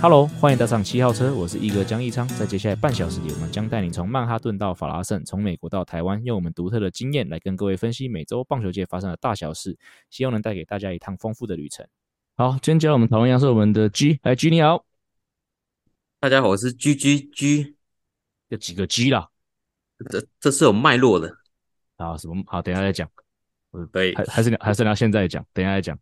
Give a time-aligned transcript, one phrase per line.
[0.00, 2.26] Hello，欢迎搭上七号车，我是一哥江一昌。
[2.28, 9.76] 在接下来半小时里，我们将带你从曼哈顿到法拉盛，从美国到台湾，用我们独特的经验来跟各位分析每周棒球界发生的大小事，
[10.08, 11.84] 希望能带给大家一趟丰富的旅程。
[12.36, 14.84] 好，今天教我们讨论是我们的 G，来 G 你好，
[16.20, 17.74] 大家好，我是 G G G，
[18.50, 19.28] 有几个 G 啦？
[20.08, 21.36] 这这是有脉络的
[21.96, 22.16] 啊？
[22.16, 22.40] 什么？
[22.46, 23.10] 好，等一下再讲。
[23.92, 25.98] 对，还还是还是聊现在讲，等一下再讲，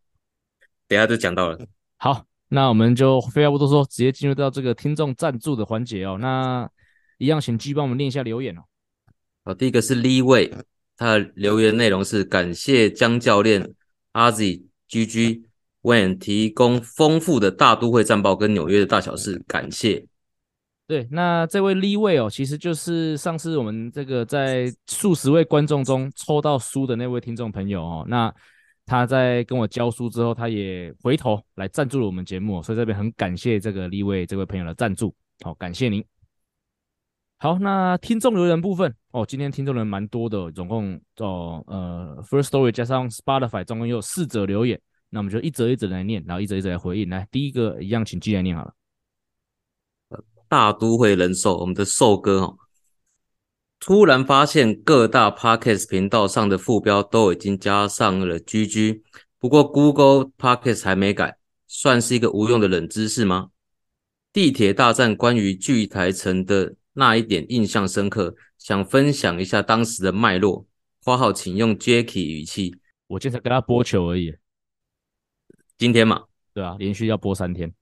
[0.86, 1.58] 等一下就讲到了。
[1.96, 2.26] 好。
[2.48, 6.16] 那我们就废话不多说，直接进入到这个听众赞助的环节哦。
[6.20, 6.68] 那
[7.18, 8.62] 一样，请 G 帮我们念一下留言哦。
[9.44, 10.52] 好，第一个是 Lee Wei，
[10.96, 13.74] 他的留言内容是感谢江教练、
[14.12, 15.42] 阿 Z、GG、
[15.82, 20.06] Wen 提供丰富的大都会战报跟纽约的大小事，感谢。
[20.88, 28.04] 对，那这位 Lee Wei 哦，其实就是上次我们这个在数十位观众中抽到书的那位听众朋友哦。
[28.06, 28.32] 那
[28.86, 36.02] 他在跟我教书之后，他也回头来赞助了我们节目，所以这边很感谢这个立位这位朋友的赞助，好，感谢您。
[37.38, 47.10] 好，那听众留言部分哦，今天听众人蛮多的，总共哦呃，First Story 加上 Spotify 总共有四则留言，那我们就一则一则来念，然后一则一则来回应。
[47.10, 48.72] 来，第一个一样，请继续来念好了。
[50.48, 52.56] 大都会人寿，我们的寿哥哦。
[53.86, 59.02] 突然发现各大 Podcast 频道上的副标都已经加上了 GG，
[59.38, 63.50] 不过 Google Podcast 还没改，算是一个无用的冷知识吗？
[64.32, 70.66] 地铁大战关于巨台城的那一点印象深刻，想分享一下当时的脉络。
[71.04, 72.74] 花号请用 Jacky 语气，
[73.06, 74.34] 我今天才跟他播球而已。
[75.78, 77.72] 今天嘛，对啊，连续要播三天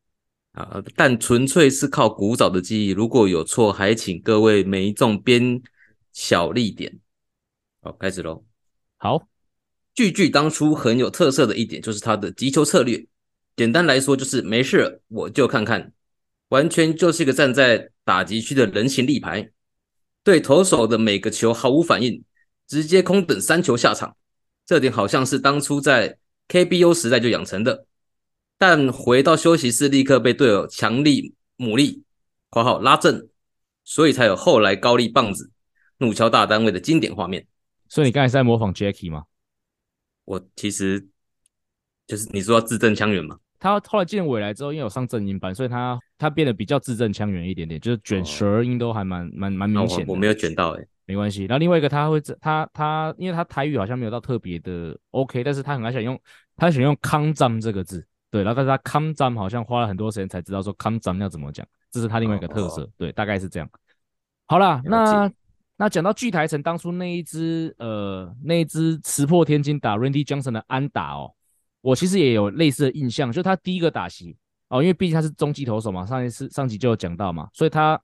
[0.53, 5.63] 啊，但纯粹是靠古早的记忆，如果有错，还请各位没中编。
[6.15, 7.01] 小力点，
[7.83, 8.45] 好，开始喽。
[8.97, 9.29] 好，
[9.95, 13.05] 句句当初很有特色的一点就是他的击球策略，
[13.57, 15.93] 简单来说就是没事我就看看，
[16.51, 19.51] 完全就是一个站在打击区的人形立牌，
[20.23, 22.23] 对投手的每个球毫无反应，
[22.69, 24.17] 直接空等三球下场。
[24.65, 26.17] 这点好像是当初在
[26.49, 27.87] KBO 时代就养成的，
[28.57, 32.03] 但回到休息室立刻被队友强力牡蛎
[32.49, 33.29] （括号拉正），
[33.85, 35.51] 所以才有后来高丽棒子。
[36.05, 37.47] 怒敲大单位的经典画面，
[37.89, 39.25] 所以你刚才是在模仿 Jacky 吗？
[40.25, 41.07] 我其实
[42.07, 43.39] 就是你说要字正腔圆嘛。
[43.59, 50.13] 他后来进了纬来之后，因为有上正音班，所以他他变得比较字正腔圆一点点，就是卷舌音都还蛮蛮蛮明显的。
[50.13, 51.45] 我没有卷到诶、欸，没关系。
[51.45, 56.19] 然后另外一个他会他他，因为他台语好像没有到特别的 OK，但是他很爱想用
[56.57, 58.43] 他喜欢用康张这个字，对。
[58.43, 63.69] 然后但是他康张好像花了很多时间才知道说康张要怎么讲，这是他另外一个特色，哦、对，大概是这样。
[64.47, 65.31] 好啦，那。
[65.77, 71.33] 那讲到巨台城当初那一支呃那一支石破天惊打 Randy Johnson 的安打哦，
[71.81, 74.37] 我其实也有类似的印象，就他第一个打席
[74.69, 78.01] 哦，因为毕竟他是中继投手嘛，上一次上集就有讲到嘛，所以他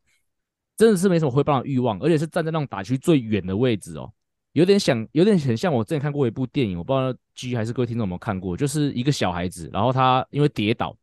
[0.77, 4.13] 真的是没什么挥棒的欲望，而且是站在那种打区最远的位置哦，
[4.53, 10.97] 有点想有点很像我之前看过一部电影，我不知道 G 还是各位听众有没有看过，就是一个小孩子，然后他因为跌倒，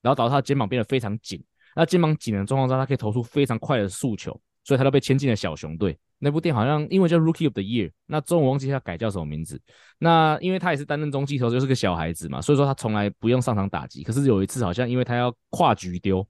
[0.00, 1.42] 然后导致他肩膀变得非常紧，
[1.76, 5.96] 那肩膀紧的状况下，他可以投出非常快的速球，所以他都被签进了小熊队。
[6.18, 9.60] 那部电影好像因为叫 Rookie of the Year，那中文忘记他改叫什么名字。
[9.98, 14.02] 那因为他也是担任中继投，就是个小孩子嘛，所以说他从来不用上场打击。
[14.02, 16.26] 可是有一次好像因为他要跨局丢，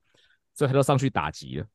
[0.55, 1.67] 所以他就上去打击了。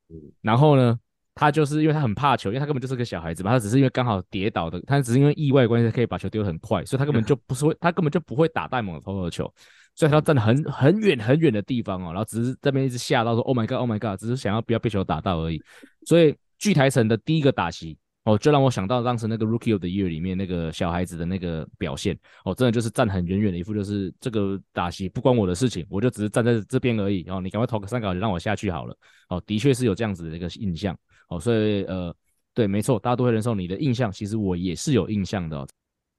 [0.42, 0.98] 然后呢，
[1.34, 9.54] 他就是因为他很怕球，因为他根本就是个小孩子嘛，他只是因为刚好跌倒的，他只是因为意外关系可以把球丢得很快，所以他根本就不是会， 他根本就不会打带猛的投球球，
[9.94, 15.62] 所以他站得很很远很远的地方哦，然后只是这边一直吓到说 Oh my God，Oh my God，只是想要不要被球打到而已。
[16.04, 17.98] 所以巨台城的第一个打席。
[18.24, 27.24] 哦，就让我想到当时那个 Rookie of the Year 里面那个小孩子的那个表现，哦，真的就是站很远远的一副，就是这个打席不关我的事情，我就只是站在这边而已。
[27.30, 28.94] 哦，你赶快投个三个，让我下去好了。
[29.30, 30.94] 哦，的确是有这样子的一个印象。
[31.30, 32.14] 哦，所以呃，
[32.52, 35.56] 对，没错，大家都会忍受你的印象，其实我也是有印象的。
[35.56, 35.66] 哦，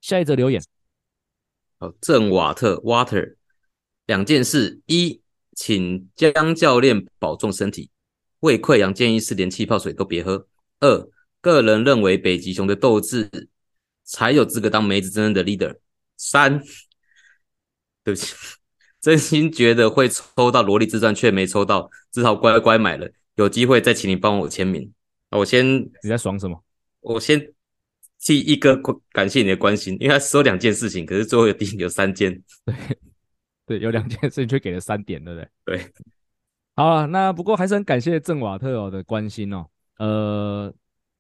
[0.02, 0.60] 下一则留言，
[1.78, 3.36] 哦，郑瓦特 Water
[4.08, 5.22] 两件事：一，
[5.56, 7.92] 请江教练保重身体，
[8.42, 10.46] 胃溃疡建议是连气泡水都别喝。
[10.82, 11.10] 二。
[11.44, 13.28] 个人认为北极熊的斗志
[14.04, 15.76] 才有资格当梅子真正的 leader。
[16.16, 16.62] 三，
[18.04, 18.36] 对不起，
[19.02, 23.12] 真心觉得会抽到萝莉自传却没抽到，只好乖乖买了。
[23.38, 24.94] 有机会再请你帮我签名。
[25.32, 25.66] 我先，
[26.04, 26.64] 你在爽什么？
[27.00, 27.52] 我先
[28.20, 28.80] 替一哥
[29.12, 32.40] 感谢你的关心，因为他说两件事情，可是最后有定有三件。
[32.64, 32.76] 对，
[33.66, 35.50] 对，有两件事情却给了三点，对不对？
[35.66, 35.94] 对。
[36.74, 39.66] 好了，那不过还是很感谢郑瓦特哦的关心哦。
[39.98, 40.74] 呃，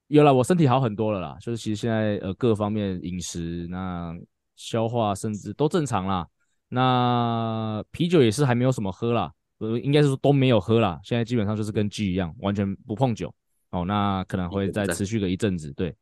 [0.07, 4.15] 有了，我身体好很多了啦，就是其实现在呃各方面饮食那
[4.55, 6.25] 消化甚至都正常啦。
[6.69, 10.99] 那啤酒也是还没有什么喝啦，呃，应该是说都没有喝啦。
[11.03, 13.31] 现在基本上就是跟 G 一样，完全不碰酒
[13.71, 13.83] 哦。
[13.85, 15.71] 那可能会再持续个一阵子。
[15.73, 15.93] 对，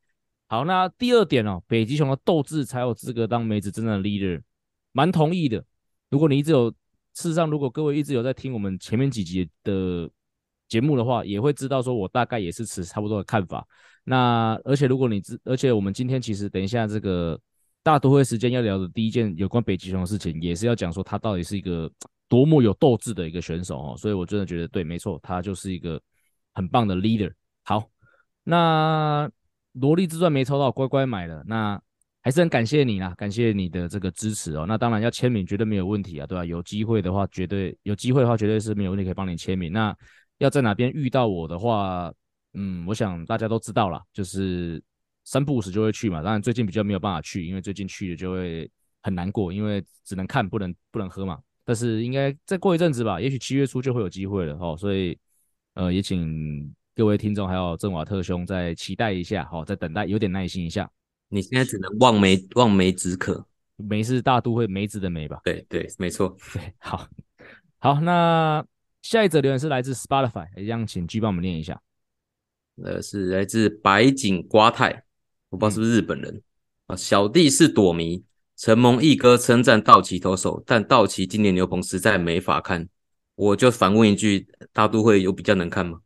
[0.48, 4.40] 好，那第二点哦，北极熊的斗志才有资格当梅子真正的 leader，
[4.92, 5.66] 蛮同意的。
[6.12, 6.72] 如果你一直有，
[7.14, 10.10] 事实上，如果各位一直有在听我们前面几集的
[10.68, 13.68] 节目的话，也会知道说我大概也是持差不多的看法。
[14.04, 17.40] 那而且如果你知，而且我们今天其实等一下这个。
[17.82, 21.90] 大都会时间要聊的第一件有关北极熊的事情，也是要讲说他到底是一个
[22.28, 26.00] 多么有斗志的一个选手哦，所以我真的觉得对，没错，他就是一个
[26.54, 27.32] 很棒的 leader。
[27.64, 27.90] 好，
[28.44, 29.32] 那
[29.72, 31.82] 萝莉之传没抽到，乖乖买了，那
[32.22, 34.66] 还是很感谢你啦，感谢你的这个支持哦。
[34.68, 36.46] 那当然要签名绝对没有问题啊，对吧？
[36.46, 39.72] 有机会的话，绝对有机会的话，绝对是没有问题可以帮你签名。
[39.72, 39.96] 那
[40.38, 42.14] 要在哪边遇到我的话，
[42.54, 44.82] 嗯，我想大家都知道了，就是。
[45.26, 48.68] 三不五时就会去嘛，当然最近比较没有办法去，因为最近去了就会
[49.04, 51.38] 很难过，因为只能看不能不能喝嘛。
[51.64, 54.76] 但是应该再过一阵子吧，也许七月初就会有机会了哦。
[54.76, 55.16] 所以
[55.76, 60.90] 呃，也请各位听众还有郑瓦特兄再期待一下，好、哦，再等待，有点耐心一下。
[61.30, 63.46] 你现在只能望梅望梅止渴，
[63.78, 65.40] 梅是大都会梅子的梅吧？
[65.44, 66.36] 对对，没错。
[66.54, 67.08] 对，好，
[67.78, 68.66] 好，那
[69.02, 71.82] 下一则留言是来自 Spotify，一样请 G 帮我们念一下。
[72.84, 75.04] 呃，是来自白井瓜太。
[75.50, 76.42] 我不知道是不是日本人
[76.88, 76.96] 啊？
[76.96, 78.24] 小弟是朵迷，
[78.56, 82.88] 承蒙一哥称赞道奇投手，但道奇今年牛棚实在没法看。
[83.36, 86.02] 我就反问一句：大都会有比较能看吗？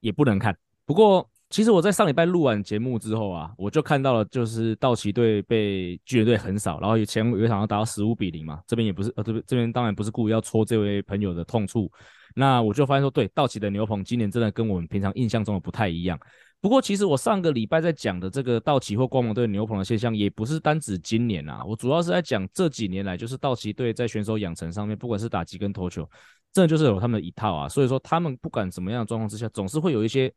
[0.00, 0.56] 也不能看。
[0.86, 8.60] 不过，其实我在上礼拜录完节目之后啊，我就看到了，就是道奇队被巨人队横扫，然后以前有一场要打到十五比零嘛。
[8.66, 11.88] 这边也不是呃，这边这边当然不是故意要戳这位朋友的痛处。
[12.34, 16.18] 那我就发现说，对，道奇的牛棚今年真的跟我们平常印象中的不太一样。
[16.60, 21.64] 不过，其实我上个礼拜在讲的这个道奇或光芒队牛棚的现象，也不是单指今年啊。
[21.64, 26.04] 我主要是在讲这几年来，就是道奇队在选手养成上面，不管是打击跟投球，
[26.52, 27.68] 真的就是有他们的一套啊。
[27.68, 30.34] 所以说，他们不管怎么样的状况之下，总是会有一些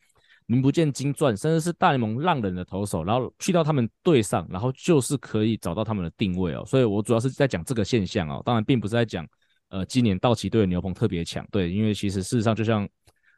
[0.48, 6.64] 名不见经传，甚至是大联盟浪人的投手，然后去到他们队上，然后就是可以找到他们的定位哦。
[6.66, 8.42] 所以我主要是在讲这个现象哦。
[8.44, 9.28] 当然，并不是在讲
[9.70, 12.90] 呃今年道奇队的牛棚特别强，对，因为其实事实上就像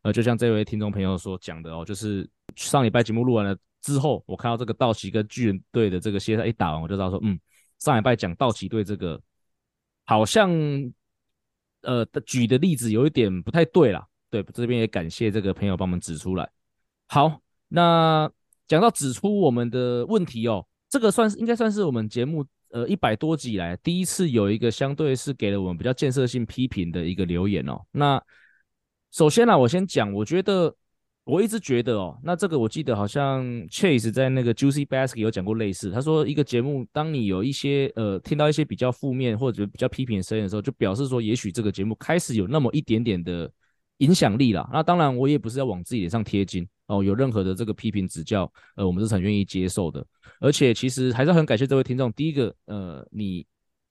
[0.04, 2.28] 呃就像这位听众朋友所讲的哦，就是。
[2.56, 7.40] 上礼拜节目录完了之后，我看到这个道奇跟巨人队的这个系列赛一打完，我就知道说，嗯，
[7.78, 9.22] 上礼拜讲道奇队这个
[10.06, 10.52] 好像
[11.84, 14.06] 呃举的例子有一点不太对啦。
[14.32, 16.50] 对，这边也感谢这个朋友帮我们指出来。
[17.12, 18.30] 好，那
[18.68, 27.82] 讲到指出我们的问题哦，这个算是应该算是我们节目呃一百多集以来第一次有一个相对是给了我们比较建设性批评的一个留言哦。
[27.92, 28.22] 那
[29.12, 30.74] 首先呢，我先讲，我觉得。
[31.26, 35.92] 我一直觉得哦，那这个我记得好像 Chase 在那个 Juicy Basket 有讲过类似。
[35.92, 43.52] 他说，一个节目，当你有一些呃听到一些比较负面或者比较批评的声音的时候，就表示说，也许这个节目开始有那么一点点的
[43.98, 44.68] 影响力了。
[44.74, 47.01] 那当然，我也不是要往自己脸上贴金哦。
[47.01, 50.06] 有任何的这个批评指教，呃，我们是很愿意接受的。
[50.41, 52.12] 而且，其实还是很感谢这位听众。
[52.12, 53.45] 第一个，呃，你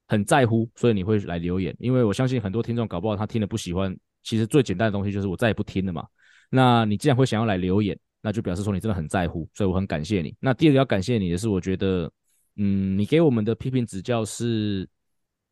[0.07, 1.75] 很在乎，所以你会来留言。
[1.79, 6.07] 因为我相信很多听众搞不好他听了不喜欢，其实最简单的东西就是我再也不听了嘛。
[6.51, 10.35] 那你既然会想要来留言，那就表示说你真的很在乎，所以我很感谢你。
[10.41, 12.11] 那第二个要感谢你的是，我觉得，
[12.57, 14.89] 嗯，你给我们的批评指教是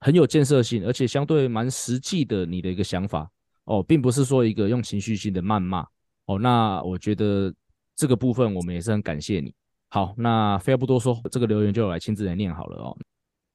[0.00, 3.30] 很有建设性，而且相对蛮实际的，你的一个想法
[3.64, 5.86] 哦，并不是说一个用情绪性的谩骂
[6.26, 6.38] 哦。
[6.38, 7.52] 那我觉得
[7.96, 9.52] 这个部分我们也是很感谢你。
[9.88, 12.96] 好，那废话不多说，这个留言就来亲自来念好了哦。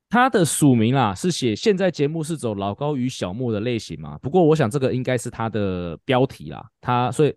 [0.10, 4.18] 他的署名啊是写现在节目是走老高与小莫的类型嘛？
[4.18, 7.34] 不过我想这个应该是他的标题啦，他所以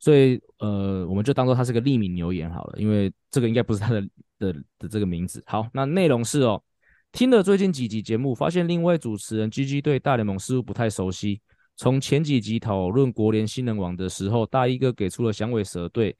[0.00, 4.00] 所以呃我们就当做他是个匿名留言好了，因为这个应该不是他的
[4.38, 5.42] 的的这个名字。
[5.46, 6.60] 好，那内容是哦，
[7.12, 11.40] 听了最近几集节目，发现另外主持人 GG 对大联盟似乎不太熟悉。
[11.78, 16.14] 从前几集讨论国联新人王的时候，大衣哥给出了响尾蛇队、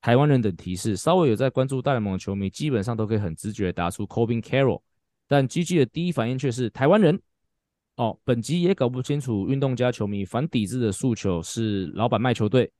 [0.00, 4.82] 台湾人等提示，稍微有在关注大联盟的球迷，基本上都可以很直觉答出 Corbin Carroll。
[5.28, 7.16] 但 GG 的第一反应却是台湾人
[7.94, 8.18] 哦。
[8.24, 12.72] 本集也搞不清楚运动家球迷反抵制的诉求是老板卖球队，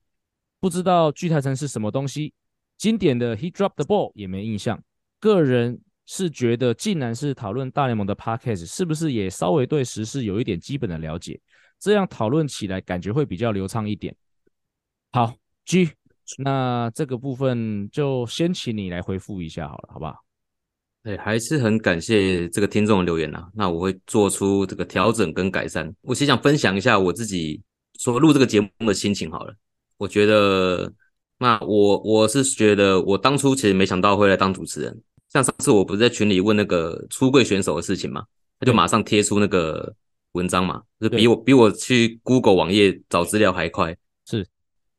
[0.59, 2.33] 不知道巨台城是什么东西。
[2.77, 4.83] 经典的 He dropped the ball 也没印象。
[5.21, 11.39] 个人是觉得，既然是讨论大联盟的 Podcast，是不是也稍微对时事有一点基本的了解？
[11.79, 14.15] 这样讨论起来感觉会比较流畅一点。
[15.11, 15.33] 好
[15.65, 15.91] ，G，
[16.37, 20.15] 那这个部分就先请你来回复一下好了，好不好？
[21.03, 23.47] 对，还是很感谢这个听众的留言呐、啊。
[23.53, 25.93] 那我会做出这个调整跟改善。
[26.01, 27.61] 我先想分享一下我自己
[27.99, 29.53] 说录这个节目的心情好了。
[29.97, 30.91] 我觉得，
[31.37, 35.01] 那我我是觉得，我当初其实没想到会来当主持人。
[35.29, 38.25] 像上次我不是在群里问那个出柜选手的事情嘛，
[38.59, 39.95] 他就马上贴出那个
[40.35, 43.97] 文章嘛，就比我比我去 Google 网页找资料还快。
[44.27, 44.45] 是，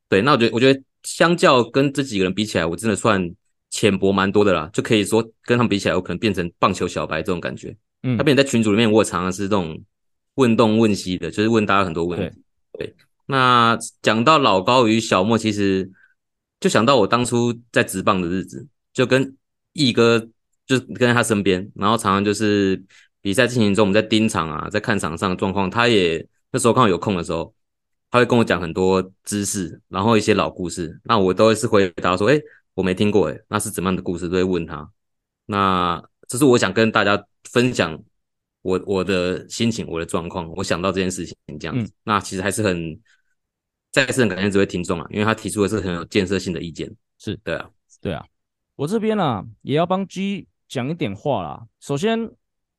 [0.09, 0.21] 对。
[0.23, 3.33] 那我觉得，我觉得相较跟这几个人比起来，我真的算。
[3.69, 7.77] 浅薄蛮多的啦，就可以说跟他们比起来，我可能变成棒球小白这种感觉。
[8.05, 9.79] 嗯，他变成在群组里面，我常常是这种
[10.37, 12.41] 问东问西的，就是问大家很多问题。
[12.79, 15.91] 对，对，那讲到老高与小莫，其实
[16.61, 19.37] 就想到我当初在职棒的日子，就跟
[19.73, 20.27] 毅哥
[20.65, 22.83] 就跟在他身边，然后常常就是
[23.27, 27.53] 比赛进行中，我们在盯场啊，在看场上的状况，他也那时候刚好有空的时候，
[28.09, 32.41] 他会跟我讲很多知识，然后一些老故事，那我都会是回答说，哎。
[32.77, 34.29] 我没听过哎，那是怎么样的故事？
[34.29, 34.87] 都会问他。
[35.47, 37.99] 那这是我想跟大家分享
[38.61, 40.47] 我我的心情，我的状况。
[40.55, 43.01] 我想到这件事情这样子，嗯、那其实还是很
[43.91, 46.95] 再次很感谢这位听众啊，因为他提出的是很有建设性的意见。
[47.17, 47.71] 是对啊，
[48.03, 48.23] 对啊。
[48.75, 51.67] 我这边呢、啊、也要帮 G 讲一点话啦。
[51.81, 52.31] 首先，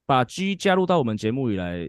[0.08, 1.88] 把 G 加入到我们节目以来，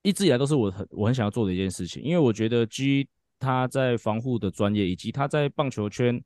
[0.00, 3.06] 一直以来都是我很我很想要做的一件事情，因为我觉得 G
[3.38, 6.24] 他在防护的专业，以及他在棒球圈。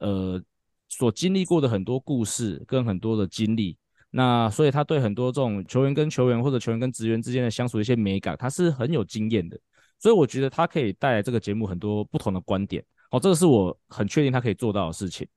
[0.00, 0.42] 呃，
[0.88, 3.76] 所经历过的很多故事跟很多的经历，
[4.08, 9.60] 那所以他对很多这种球员跟球员或者球员跟职员之间的相处一些美感，他是很有经验的。
[9.98, 12.82] 所以我觉得他可以带来这个节目很多不同的观点。
[13.10, 15.28] 哦，这个是我很确定他可以做到的事情。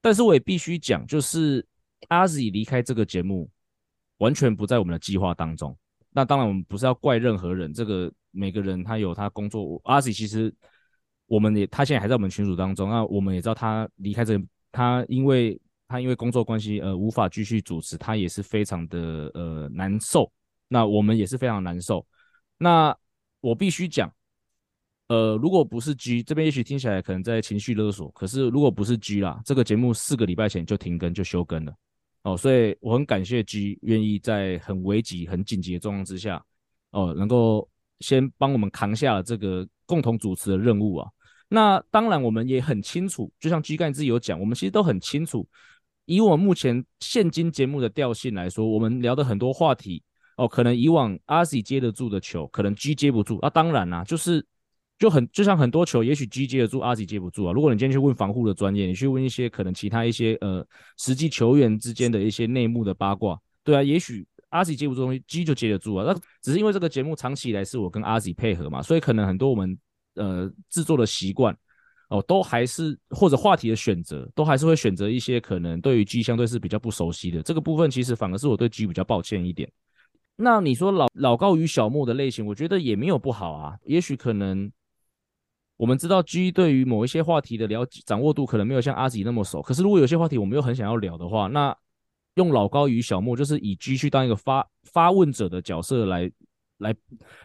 [0.00, 1.66] 但是我也必须讲，就是
[2.06, 3.50] 阿 Z 离开这个节目
[4.24, 5.76] 完全不在我们的计划当中。
[6.10, 9.82] 那当然，我们不是要怪任何人，这个每个人他有他工作。
[9.84, 10.54] Ozzy 其实。
[11.26, 12.90] 我们也，他现在还在我们群组当中。
[12.90, 14.38] 那我们也知道他离开这，
[14.70, 20.30] 他因为他因为工作关系，呃，无法继续主持，他也是非常的呃难受。
[20.68, 22.06] 那我们也是非常难受。
[22.58, 22.94] 那
[23.40, 24.12] 我必须讲，
[25.08, 28.10] 呃，如果不是 G 这边，也许听起来可能在情绪勒索。
[28.10, 31.74] 可是如果不是 G 啦，这个节目四个礼拜前就停更就休更了。
[32.24, 36.44] 哦，所以我很感谢 G 愿意在很危急、很紧急的状况之下，
[36.90, 37.66] 哦，能够
[38.00, 39.66] 先帮我们扛下了这个。
[39.86, 41.10] 共同主持的任务啊，
[41.46, 45.46] 那当然我们也很清楚，就像 G 干自己有讲，我们其实都很清楚，
[46.06, 50.02] 以我目前现今节目的调性来说，我们聊的很多话题
[50.38, 53.50] 哦，可能以往阿 Z 接得住的球，可能 G 接不住啊。
[53.50, 54.42] 当然啦、就是
[54.98, 57.52] 就很就像很多球，也许 G 接得住阿 Z 接不住啊。
[57.52, 60.66] 如果你今天去问防护的专业，你去问一些可能其他一些呃
[60.98, 64.26] 实际球员之间的一些内幕的八卦，对啊，也许。
[64.50, 66.04] 阿 Z 接不住东西，G 就接得住啊。
[66.06, 69.76] 那只是因为这个节目长期以来是我跟阿 Z 配合嘛，所以可能很多我们
[70.14, 71.52] 呃制作的习惯
[72.08, 77.90] 哦，都还是或者话题的选择，都还是会选择一些可能对于 G 相对是比较不熟悉的这个部分。
[77.90, 79.68] 其实反而是我对 G 比较抱歉一点。
[80.36, 83.76] 那你说老老高与小莫的类型，我觉得也没有不好啊。
[83.84, 84.70] 也许可能
[85.84, 91.76] 我们知道 G 对于某一些话题的了解掌握度可能没有像阿 Z 那么熟，可是如果有些话题我们又很想要聊的话，那
[92.36, 96.30] 用老高与小莫，就是以 G 去当一个发发问者的角色来
[96.78, 96.94] 来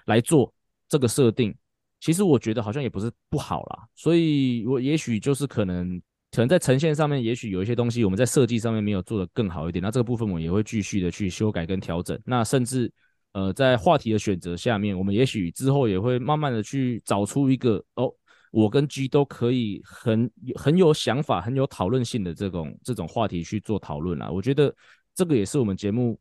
[0.05, 0.53] 来做
[0.87, 1.53] 这个设定，
[1.99, 3.85] 其实我觉得好像也不是不好啦。
[3.93, 9.83] 所以我也许就是可能可能在呈现上面，也许有一些东西我们在设计上面没有做得更好一点。
[9.83, 12.17] 那这个部分我也会继续的去修改跟调整。
[12.23, 12.89] 那甚至
[13.33, 18.09] 呃在话题的选择下面，我们也许之后也会慢慢的去找出一个哦。
[18.51, 24.73] 我跟 G 都可以很很有想法、很有讨论性的这种这种话题去做讨论啊，我觉得
[25.13, 26.19] 这个也是我们节目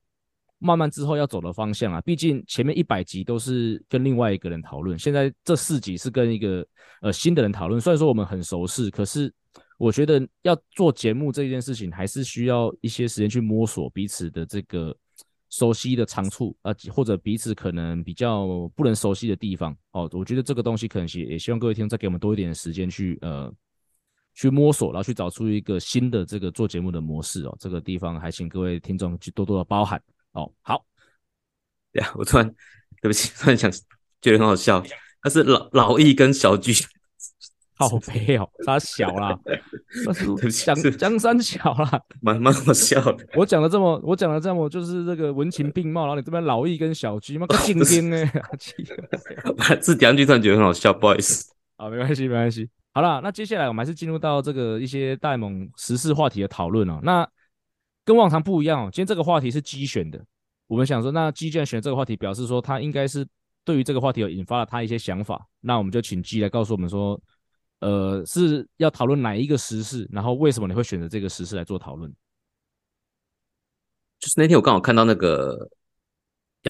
[0.58, 2.00] 慢慢之后要走的方向啊。
[2.00, 6.66] 毕竟前面一百集都是跟另外一个人讨论，现在这四集是跟一个
[7.00, 7.80] 呃新的人讨论。
[7.80, 9.32] 虽然说我们很熟悉，可是
[9.78, 14.96] 我觉得要做节目这件事情，还是需要一些时间去摸索彼此的这个。
[15.50, 23.52] 熟悉的长处啊，或者彼此可能比较不能熟悉的地方哦，我觉得这个东西可能也希望各位听众再给我们多一点时间去呃
[24.34, 27.56] 去摸索，然后去找出一个新的这个做节目的模式哦。
[27.58, 30.00] 这个地方还请各位听众去多多的包涵
[30.32, 30.52] 哦。
[30.60, 30.84] 好，
[31.92, 32.46] 呀，我突然
[33.00, 33.70] 对不起，突然想
[34.20, 34.84] 觉得很好笑，
[35.22, 36.74] 但是老老易跟小巨。
[37.78, 39.38] 好肥哦，他小啦，
[40.64, 43.24] 江江山小啦， 蛮蛮好笑的。
[43.34, 48.26] 我讲的这么，我讲的这么，就是这个文情并茂，然后你这边老易跟小鸡，妈个精兵呢？
[49.80, 51.52] 是第二句突然觉得很好笑，不好意思。
[51.78, 52.68] 好，没关系，没关系。
[52.92, 56.98] 好了，那接下来我们还是进入到这个一些大联盟时事话题的讨论哦。
[57.04, 57.24] 那
[58.04, 60.20] 跟往常不一样哦，今天这个话题是鸡选的。
[60.66, 63.24] 我们想说，那鸡既然选这个话题，表示说他应该是
[63.64, 65.46] 对于这个话题有引发了他一些想法。
[65.60, 67.20] 那我们就请鸡来告诉我们说。
[67.80, 72.12] 呃，是要讨论哪一个时事，然后为什么你会选择这个时事来做讨论？
[74.18, 75.70] 就是那天我刚好看到那个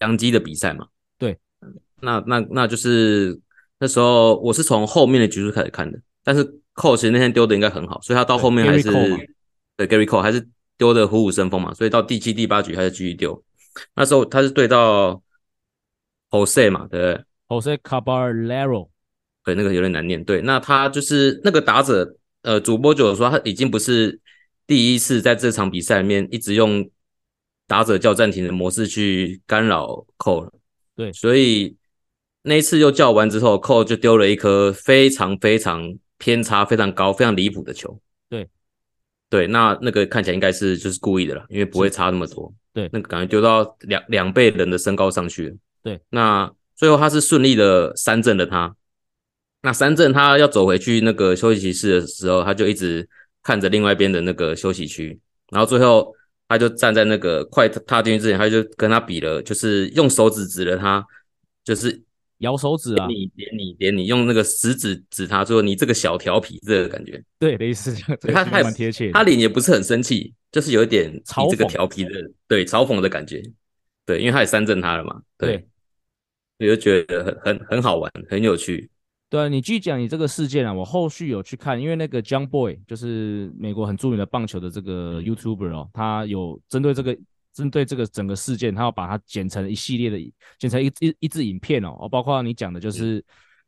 [0.03, 0.87] 杨基的比赛嘛，
[1.17, 1.38] 对，
[2.00, 3.41] 那那那就是
[3.79, 8.91] 那时候我是从后面的局数开始看的，但是 Cole 其实那天丢的应该很好，所以他到后面还是
[9.77, 10.47] 对 Gary Cole 还是
[10.77, 13.43] 丢的虎虎生风嘛，所以到第七、第八局还是继续丢。
[13.95, 15.23] 那时候他是对到
[16.31, 18.91] Jose 嘛，对不对？Jose Caballero，
[19.49, 20.23] 对，那个有点难念。
[20.25, 24.21] 对，那他就是那个打者，呃，主播就有说他已经不是
[24.67, 26.88] 第一次在这场比赛里面一直用。
[27.71, 30.52] 打者叫暂停的模式去干扰 Cole 了，
[30.97, 31.76] 对，所以
[32.40, 38.00] 那一次又叫完之后，Cole 就丢了一颗非常非常偏差、非常高、非常离谱的球。
[38.31, 38.49] 对，
[39.28, 42.50] 对，那那个看起来应该是就是故意的了，因为不会差那么多。
[42.73, 45.57] 对，那个感觉丢到两两倍人的身高上去了。
[45.83, 48.75] 对，那最后他是顺利的三振了他。
[49.62, 53.09] 那三振他要走回去那个休息室的时候，他就一直
[53.43, 55.19] 看着另外一边的那个休息区，
[55.50, 56.15] 然后最后。
[56.50, 61.07] 他就站在那个快踏进去之前，他就跟他比了，就是用手指指了他，
[61.62, 62.03] 就是
[62.38, 72.12] 摇手指啊，你点你点你，用那个食指指他说你这个小调皮这个感觉，对，类似这样， 他他蛮贴切，他脸也不是很生气，就是有一点嘲这个调皮的，
[72.47, 73.43] 对，嘲讽的感觉，
[74.07, 75.69] 对，因为他也三振他了嘛，对，
[76.61, 78.88] 我就觉得很很很好玩，很有趣。
[79.31, 87.15] 对啊，你继续讲你这个事件啊，我后续有去看，因为那个 John Boy 就是美国很著名的棒球的这个 YouTuber 哦，他有针对这个
[87.53, 93.23] 针对这个整个事件，他要把它剪成一系列的剪成一一一支影片哦，哦，包括你讲的就是，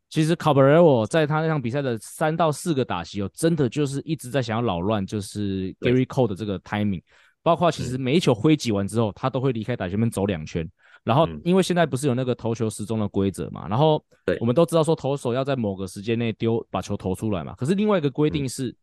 [0.09, 7.03] 其实 Caballero 在他那场比赛的三到四个打席哦，真的就是一直在想要扰乱，就是 Gary Cole 的这个 timing，
[7.43, 10.67] 包括其实每一球挥击完之后，他都会离开打击面走两圈。
[11.03, 14.05] 然后，因为现在不是有那个投球时钟的规则嘛，然后
[14.39, 17.55] 我们都知道说投手要在某个时间内丢把球投出来嘛。
[17.57, 18.75] 可是另外一个规定是，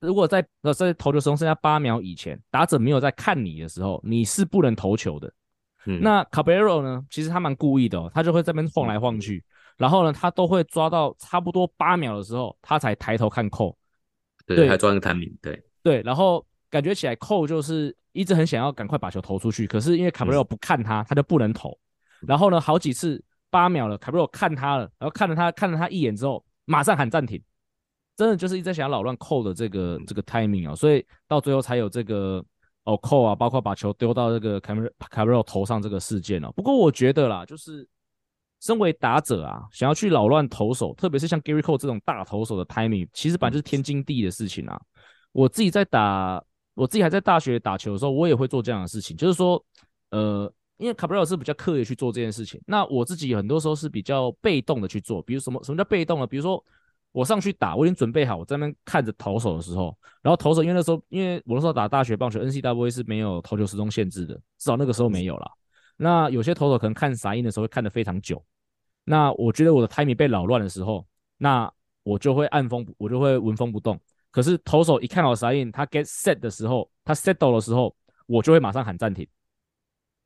[0.00, 5.30] 如果在呃在投球时钟剩下八秒以前，打者没有在看你的时候，你是不能投球的。
[5.84, 9.44] 那 Caballero 呢，其实他蛮故意的哦，他就会在那边晃来晃去，
[9.76, 13.76] 然后呢，他都会抓到差不多八秒的时候，他才抬头看 Cole。
[14.46, 15.34] 对，还抓那个 timing。
[15.42, 16.44] 对对，然后。
[16.76, 21.74] 感觉起来，Cole 就是一直很想要赶快把球投出去，可是因为 Caballero 不看他，他就不能投。
[22.26, 27.42] 然后呢，好几次八秒了，Caballero 看他了，然后看了他看了他一眼之后，马上喊暂停，
[28.14, 32.44] 真的就是一直在想要扰乱 Cole 的这个这个 timing 哦，所以到最后才有这个
[32.84, 36.52] 哦 Cole 啊，包括把球丢到这个 Caballero 头上这个事件哦。
[36.54, 37.88] 不过我觉得啦，就是
[38.60, 44.78] 身为打者啊，想要去扰乱投手，特别是像 Gary Cole 这种大投手的 timing，其实本来就是天经地义的事情啊。
[45.32, 46.44] 我自己在打。
[46.76, 49.60] 我自己还在大学打球的时候，我也会做这样的事情，就是说，
[50.10, 56.26] 呃，因为卡布雷罗是比较刻意去做这件事情，那我自己很多时候是比较被动的去做，比如什么什么叫被动呢？
[56.26, 56.62] 比如说
[57.12, 65.50] 我上去打，我已经准备好，我在那边看着投手的时候，然后投手因为那时候，因为我那时候打大学棒球，NCWA 是没有投球时钟限制的，至少那个时候没有啦。
[65.96, 68.44] 那有些投手可能看杂音的时候会看得非常久，
[69.04, 71.06] 那我觉得我的 timing 被扰乱的时候，
[71.38, 73.98] 那我就会按风，我就会纹风不动。
[74.36, 77.96] 可是投手一看到沙印，他 get set 的时候，他 settle 的时候，
[78.26, 79.26] 我就会马上喊暂停。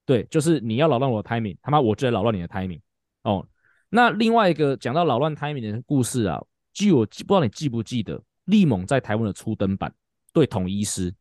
[0.04, 2.80] 对，就是你要扰乱我的 timing，他妈我就在扰乱你的 timing。
[3.22, 3.46] 哦，
[3.88, 9.94] 那另外一个讲到扰乱 timing 的故事啊，据我记不知道你记不记得，利猛在台湾的初登板
[10.32, 11.14] 对统一师，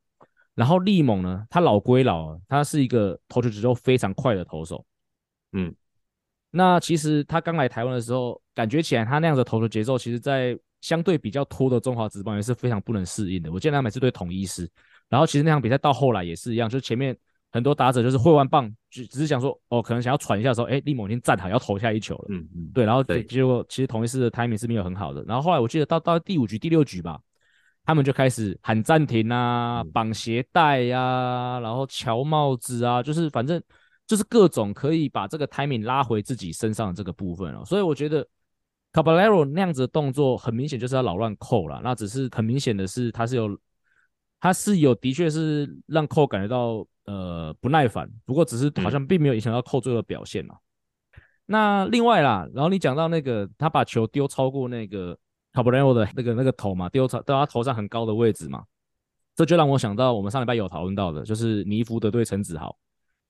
[0.56, 4.84] 然后利猛呢，他老归老，他是一个投球节奏非常快的投手。
[5.52, 5.72] 嗯，
[6.50, 13.52] 那其实他刚来台湾的时候，感觉起来他那样的投球节奏，其实在相对比较拖的中华职棒也是非常不能适应的。
[13.52, 14.70] 我见他每次对统一狮，
[15.10, 17.16] 然后其实那场比赛到后来也是一样，就是前面
[17.52, 22.26] 很多打者就是挥完棒，只只是想说哦，可能想要喘一下的时候，哎，力猛已经站好要投下一球了。
[22.30, 25.24] 嗯嗯，对，然后结果其实统一狮的 timing 是没有很好的。
[25.24, 27.20] 然后后来我记得到到第五局第六局吧，
[27.84, 33.62] 他们就开始喊暂停啊，绑鞋带呀，然后乔帽子啊，就是反正
[34.08, 37.66] 就是各种可以把这个 timing 拉回自己身上的这个部分哦。
[37.66, 38.26] 所以我觉得。
[38.92, 41.80] Caballero 那样子的动作，很明显就是要扰乱 Cole 了。
[41.84, 43.60] 那只是很明显的是，他是有，
[44.40, 48.10] 他是有，的确是让 Cole 感觉到呃不耐烦。
[48.26, 50.56] 不过只是好像并没有影响到 Cole 最后的表现嘛。
[50.56, 55.16] 嗯、那另外啦，然后你讲到那个他把球丢超过那个
[55.54, 58.64] Caballero 的那个那个头嘛，丢超到他头上很高的位置嘛，
[59.36, 62.76] 这就让我想到我们上礼拜有讨论到的，就是尼福德对陈子豪，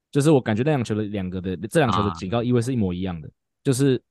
[0.10, 4.02] 就是我感觉那两球的两个的这两球的警告意味是一模一样的，啊、就是。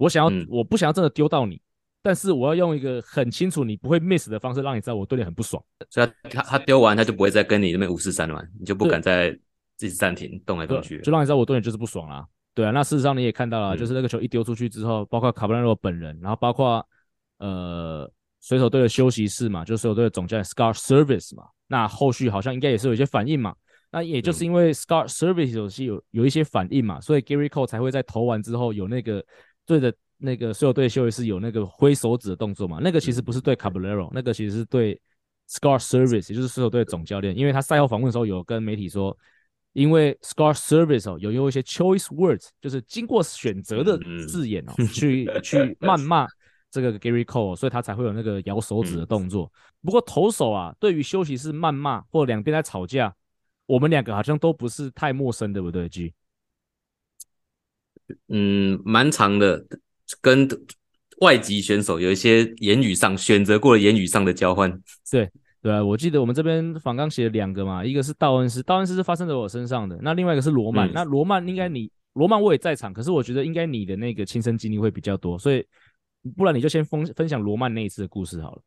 [0.00, 1.60] 我想要，嗯、我不想要真的丢到你，
[2.02, 5.62] 但是我要用一个很清楚你不会 miss 的方式，让你知道我对你很不爽。
[5.90, 9.30] 所以他他丢完他就不会再跟你那边五四三了嘛，你就不敢再
[9.76, 12.26] 自己暂停动来动去，就让你知道我对你就是不爽啦。
[12.54, 16.84] 对啊，那事实上你也看到了，嗯、就是那个球一丢出去之后，包括卡布兰诺本人，然后包括
[17.38, 18.10] 呃
[18.40, 21.44] 水手队的休息室嘛，就是水手队的总教练 Scott Service 嘛。
[21.68, 23.54] 那后续好像应该也是有一些反应嘛。
[23.92, 29.24] 那也就是因为 Scott Service 有些有有一些反应嘛，所以 Gary Cole 才会在投完之后有那个
[29.66, 32.78] 对着那个所有队休息室有那个挥手指的动作嘛。
[32.82, 35.00] 那个其实不是对 Caballero，那个其实是对
[35.48, 39.16] Scar Service，也就是所有队的总教练，因为他赛后访问的时候有跟媒体说。
[39.72, 43.96] 因为 scar Service 哦，有用一些 choice words，就是经过选择的
[44.26, 46.26] 字眼哦，去去谩骂
[46.72, 49.48] 这个 Gary Cole，所以他才会有那个摇手指的动作。
[49.80, 53.14] 不过投手啊，对于休息室谩骂或两边在吵架，
[53.66, 56.12] 我们两个好像都不是太陌生，对不对？G，
[58.28, 59.64] 嗯，蛮长的，
[60.20, 60.48] 跟
[61.20, 64.70] 外籍选手有一些言语上选择过的言语上的交换，
[65.10, 65.30] 对。
[65.62, 75.62] 对啊，我记得我们这边访刚写了两个嘛，一个是道恩斯，道恩斯是发生在我身上的，那另外一个是罗曼，嗯、那罗曼应该你罗曼我也在场，可是我觉得应该你的那个亲身经历会比较多，所以
[76.34, 78.62] 不然你就先分分享罗曼那一次的故事好了。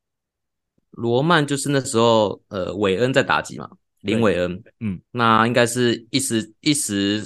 [0.91, 3.67] 罗曼就是那时候呃韦恩在打击嘛，
[4.01, 7.23] 林韦恩，嗯，那应该是一时一时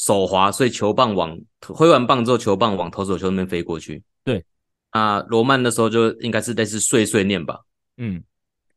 [0.00, 4.02] 手滑，所以球棒往挥完棒之后，球棒往投手球那边飞过去。
[4.24, 4.44] 对，
[4.90, 7.60] 啊，罗曼那时候就应该是类似碎碎念吧，
[7.98, 8.22] 嗯。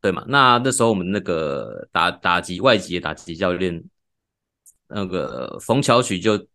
[0.01, 0.25] 对嘛？
[0.27, 3.81] 那那时候我们那个打打击外籍的打击教练，
[4.89, 6.45] 那个冯乔许就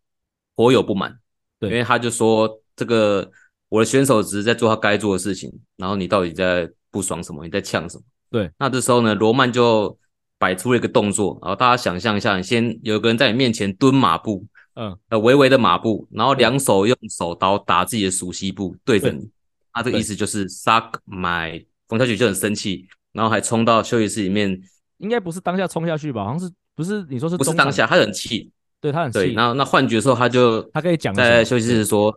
[0.53, 1.17] 颇有不满，
[1.59, 3.27] 对，因为他就说这个
[3.67, 7.43] 我的选手只是在做他该做的事情，然后你到底在不爽什么？
[7.43, 8.03] 你在呛什么？
[8.29, 9.97] 对，那这时候呢，罗曼就
[10.37, 14.45] 摆出了一个动作，然后大家想象一下，你先有个人在你面前蹲马步，
[14.79, 19.29] 嗯，呃，微微的马步，然后两手用手刀打自己的熟悉部，对着你，
[19.73, 22.87] 他这个意思就是 suck my，冯乔许就很生气。
[23.11, 24.61] 然后还冲到休息室里面，
[24.99, 26.23] 应该不是当下冲下去吧？
[26.23, 27.03] 好像是不是？
[27.09, 27.35] 你说是？
[27.35, 29.33] 不是当下，他很气，对他很气。
[29.33, 32.15] 然后那换局的时候，他就他可以讲在休息室说，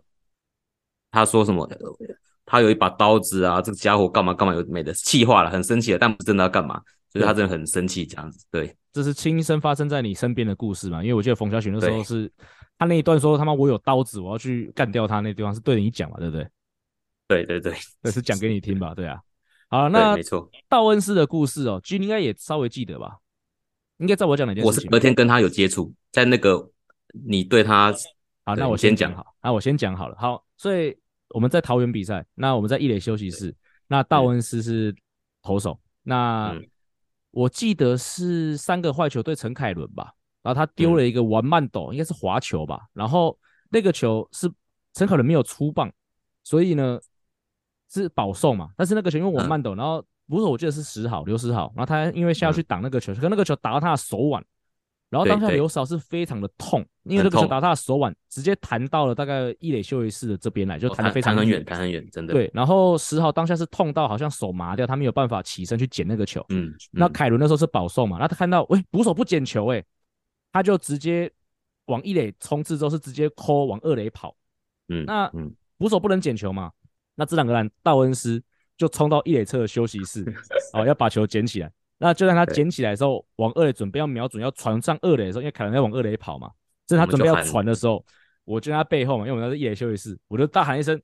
[1.09, 1.67] 他说什么？
[2.45, 6.79] 他有一把刀子啊，这个家伙干嘛干嘛有没的气话了，很生气了，但不是真的要干嘛，
[7.11, 8.45] 就是他真的很生气这样子。
[8.51, 11.01] 对，这是亲身发生在你身边的故事嘛？
[11.01, 12.31] 因为我记得冯小雪那时候是
[12.77, 16.47] 他那一段说他妈我有刀子，我要去干掉他那地方是对你讲嘛，对不对？
[17.27, 18.93] 对对对，那是讲给你听吧？
[18.93, 19.19] 对啊。
[19.69, 23.17] 好，那没错，道恩斯的故事哦，G 应该也稍微记得吧？
[23.97, 24.77] 应该在我讲哪件事情？
[24.77, 26.69] 我是隔天跟他有接触，在那个
[27.25, 27.91] 你对他，
[28.45, 30.15] 好，那我先讲好，那我先讲好了。
[30.19, 30.95] 好，所以
[31.29, 33.55] 我们在桃园比赛，那我们在一垒休息室，
[33.87, 34.93] 那道恩斯是
[35.41, 36.55] 投手，那
[37.33, 43.37] 我记得是三个坏球对陈凯伦吧，然后他丢了一个玩慢斗，应该是滑球吧，然后
[43.69, 44.49] 那个球是
[44.93, 45.91] 陈凯伦没有出棒，
[46.43, 46.97] 所以呢。
[47.89, 48.69] 是保送嘛？
[48.75, 54.43] 但是那个球因为玩慢斗，然后不是我记得是十号刘十好，然后他因为下去挡那个球，可那个球打到他的手腕，
[55.13, 62.33] 然后当下刘少是非常的痛，因为那个球打他的手腕，直接弹到了大概一垒休息室的这边来，就弹得非常很远，弹很远，真的。
[62.33, 66.43] 对，然后十号当下是痛到好像手麻掉，他没有办法起身去捡那个球。
[66.49, 69.83] 嗯，那凯伦那时候是保送嘛，那他看到喂捕手不捡球，哎，
[70.51, 71.31] 他就直接
[71.85, 74.35] 往一垒冲刺之后是直接扣往二垒跑。
[74.87, 75.31] 嗯，那
[75.77, 76.71] 捕手不能捡球嘛？
[77.13, 78.43] 那这两个人，道恩斯
[78.75, 80.25] 就冲到一垒侧的休息室，
[80.73, 81.71] 哦，要把球捡起来。
[82.03, 86.51] 那就让他捡起来的时候，往二垒准备要瞄准要传上二垒的时候，因为凯伦在往二垒跑嘛。
[86.85, 88.05] 在他准备要传的时候，
[88.43, 91.01] 我就在他背后嘛，因为我们在一垒休息室，我就大喊一声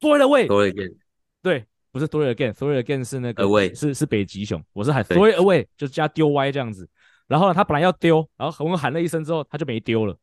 [0.00, 0.46] ：“Throw it away！”
[1.42, 6.88] 对，不是 “Throw it again”，“Throw it again” 是那个 away，是是北极熊，我是喊 “Throw it away”，就是加丢歪这样子。
[7.28, 10.16] 然后呢，他本来要丢，然后我喊了一声之后，他就没丢了。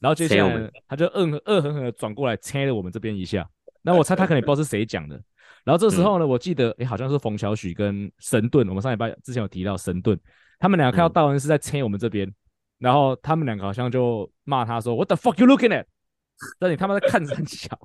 [0.00, 3.48] 然后接下来他就恶恶狠狠的转过来，切了我们这边一下。
[3.82, 5.22] 那我猜他 可能也不知道是谁讲的，
[5.64, 10.18] 然后这时候呢，我记得诶好像是冯小许跟神盾，我们上礼拜之前有提到神盾，
[10.58, 12.32] 他们两个看到道恩斯在切我们这边，
[12.78, 15.84] 然后他们两个好像就骂他说 What the fuck you looking at？
[16.58, 17.78] 但你他妈在看三小，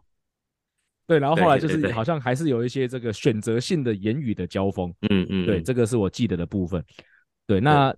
[1.05, 6.83] 对，然后后来就是好像还是有一些这个选择性的言语的交锋，嗯嗯，对，这个是我记得的部分。
[7.45, 7.95] 对，那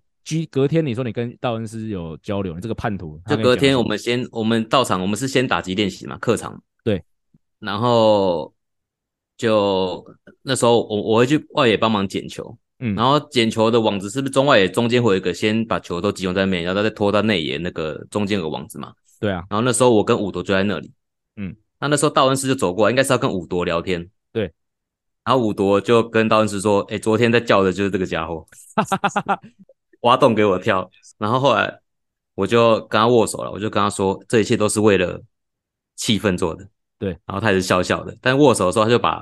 [0.51, 7.01] 隔天你说你跟道恩斯有交流，你这个叛徒，就隔天我们先我们到场，我们是先打击练习嘛，客场，对。
[7.59, 8.53] 然后
[9.39, 10.06] 就
[10.41, 18.93] 那时候我我会去外野帮忙捡球，嗯，然后捡球的网子是不是中外野中间会有一个先把球都集中在内，然后再拖到内野那个中间有个网子嘛？
[19.17, 19.45] 对啊。
[19.49, 20.91] 然后那时候我跟五夺就在那里，
[21.38, 24.52] 嗯，那那时候道恩斯就走过来，应该是要跟五夺聊天，对。
[25.23, 28.45] 然后五夺就跟道恩斯说：“哎，昨天在叫的就是这个家伙，
[30.02, 31.80] 挖洞给我跳。”然后后来
[32.36, 35.21] 我就跟他握手了，我就跟他说：“这一切都是为了
[35.95, 36.67] 气氛做的。”
[36.99, 39.19] 对，然后他也是笑笑的，但握手的时候他就把，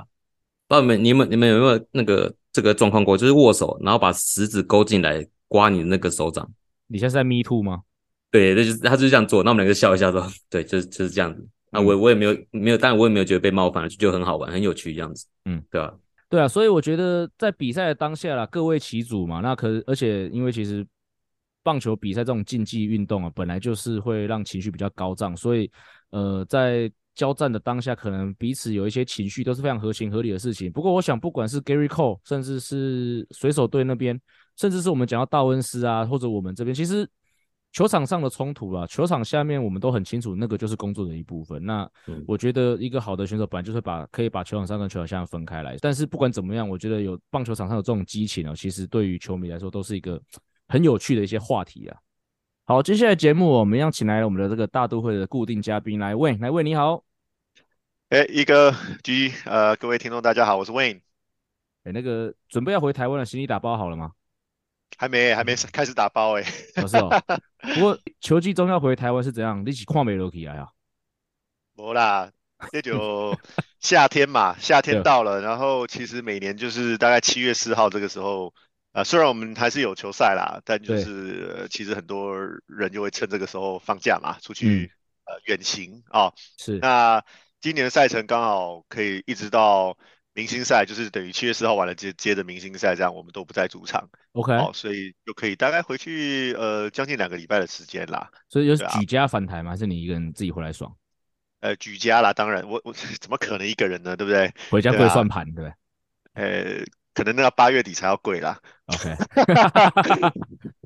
[0.66, 3.16] 不知道你们你们你们有没有那个这个状况过？
[3.16, 6.46] 就是握手，然后把食指勾进来刮你的那个手掌。
[6.88, 7.82] 你现在是在 me too 吗？
[8.30, 11.46] 对，那就是他就是这样做，那我们两个笑一下说，对，就是就是这样子。
[11.70, 15.26] 那我我也没有没有，但我也没有觉得被冒犯了，就就很好玩，很有趣这样子。
[15.44, 15.94] 嗯，对吧？
[16.28, 19.40] 对啊，所以我觉得在比赛的当下啦，各为其主嘛。
[19.40, 20.86] 那可而且因为其实
[21.62, 25.70] 棒球比赛这种竞技运动啊，本来就是会让情绪比较高涨，所以
[26.10, 30.70] 呃，在交战的当下，可能彼此有一些情绪都是非常合情合理的事情。
[30.70, 34.18] 不过，我想不管是 Gary Cole，甚至是水手队那边，
[34.56, 37.06] 甚至是我们讲到道恩斯啊，或者我们这边，其实。
[37.70, 41.62] 球场上的冲突啦，球场下面我们都很清楚，那个就是工作的一部分。
[41.62, 41.88] 那
[42.26, 45.76] 我觉得一个好的选手本来就是把可以把球场上跟球场下分开来。
[45.78, 50.18] 但是不管怎么样，我觉得有棒球场上有这种激情啊，其实对于球迷来说都是一个
[50.68, 51.96] 很有趣的一些话题啊。
[52.64, 57.07] 好，接下来节目我们要请来了我们的这个大都会的固定嘉宾来，Wayne，来，Wayne 你好。
[58.08, 61.02] 哎，一哥 G，呃，各位听众大家好，我是 Wayne。
[61.84, 64.12] 哎，那个准备要回台湾的行李打包好了吗？
[64.96, 66.80] 还没，还没开始打包哎、欸。
[66.80, 67.10] 不是哦。
[67.74, 69.62] 不过球季中要回台湾是怎样？
[69.62, 70.68] 你一起跨美罗起来啊？
[71.74, 72.32] 没啦，
[72.72, 73.38] 这就
[73.78, 78.54] 夏天嘛，夏天到了，然后其实每年就是大概七月四号这个时候，
[78.92, 82.34] 呃，虽然我们还是有球赛啦，但就是、呃、其实很多
[82.66, 84.90] 人就会趁这个时候放假嘛，出去、
[85.26, 86.34] 嗯、呃远行啊、哦。
[86.56, 86.78] 是。
[86.78, 87.22] 那
[87.60, 89.96] 今年的赛程刚好可以一直到。
[90.34, 98.30] 明星赛就是等于七月四号完了接接着明星赛，这样我们都不在主场，OK，哦，所以就可以大概回去呃将近两个礼拜的时间啦。
[98.48, 99.72] 所以有举家返台吗？
[99.72, 100.94] 还是你一个人自己回来爽？
[101.58, 104.16] 呃，举家啦，当然我我 怎么可能一个人呢？
[104.16, 104.54] 对不对？
[104.70, 105.72] 回家跪算盘，对不对？
[106.34, 108.60] 呃，可能那要八月底才要跪啦。
[108.86, 109.16] OK，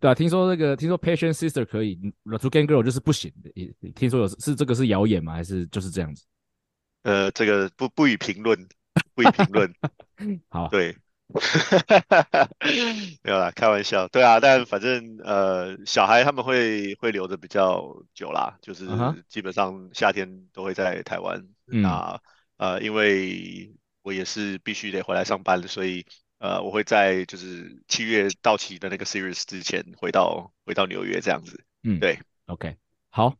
[0.00, 3.92] 对啊，听说那个听说 Passion Sister 可以 Game Girl 就是不行的。
[3.92, 5.34] 听说有是这个是谣言吗？
[5.34, 6.24] 还是就是这样子？
[7.02, 8.58] 呃，这个不不予评论。
[9.14, 9.72] 不予评论。
[10.48, 10.96] 好，对，
[13.22, 14.08] 没有啦，开玩笑。
[14.08, 18.88] 对啊，但反正呃，小孩他们会会留的比较久啦，就是
[19.28, 21.38] 基本上夏天都会在台湾。
[21.70, 22.20] 嗯、那
[22.56, 26.04] 呃，因为我也是必须得回来上班，所以
[26.40, 31.62] 呃，我会在就是七月到期的那个 series 之前回到回到纽约这样子。
[31.84, 32.74] 嗯，对，OK，
[33.10, 33.34] 好，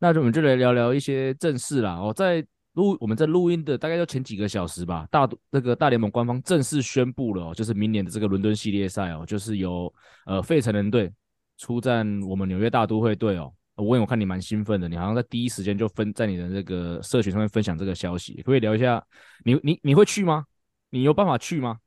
[0.00, 1.94] 那我们就来聊聊一些正事啦。
[1.94, 9.92] 哦，在录我们在录音的大概要前几个小时吧，大那个大联盟官方正式宣布了哦，就是明年的这个伦敦系列赛哦，就是由
[10.26, 11.08] 呃费城人队
[11.56, 13.52] 出战我们纽约大都会队哦。
[13.76, 19.02] 我我看你蛮兴奋的，你好像在第一时间就分在你的那个社群上面分享这个消息，可不可以聊一下？
[19.44, 20.44] 你你你会去吗？
[20.90, 21.78] 你有办法去吗？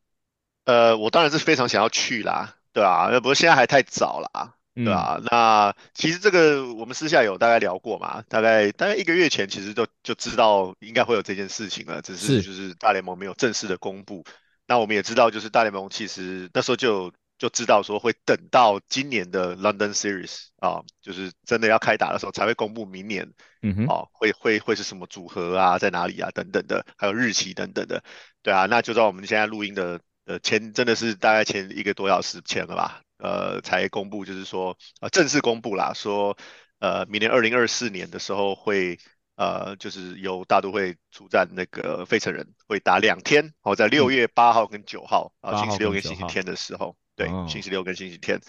[0.66, 4.56] 呃，我当然是非常想要去啦，对啊，不过现在还太早啦。
[4.76, 14.24] 对啊，嗯、那其实这个我们私下有大概聊过嘛，大概大概一个月前其实就就知道应该会有这件事情了，只是就是大联盟没有正式的公布。
[14.66, 28.04] 那我们也知道，就是大联盟其实那时候就就知道说会等到今年的 London Series 啊，就是真的要开打的时候才会公布明年，嗯哼，哦，会会会是什么组合啊，在哪里啊等等的，还有日期等等的。
[28.42, 33.02] 对啊，那就在我们现在录音的呃前真的是大概前一个多小时前了吧。
[33.18, 36.36] 呃，才公布，就是说，呃，正式公布啦，说，
[36.80, 39.00] 呃，明年二零二四年的时候会，
[39.38, 48.42] 呃，就是由大都会出战那个费城人，会打两天，哦，在六月八号跟九号，啊、嗯，星期六跟星期天的时候，对，哦、星期六跟星期天，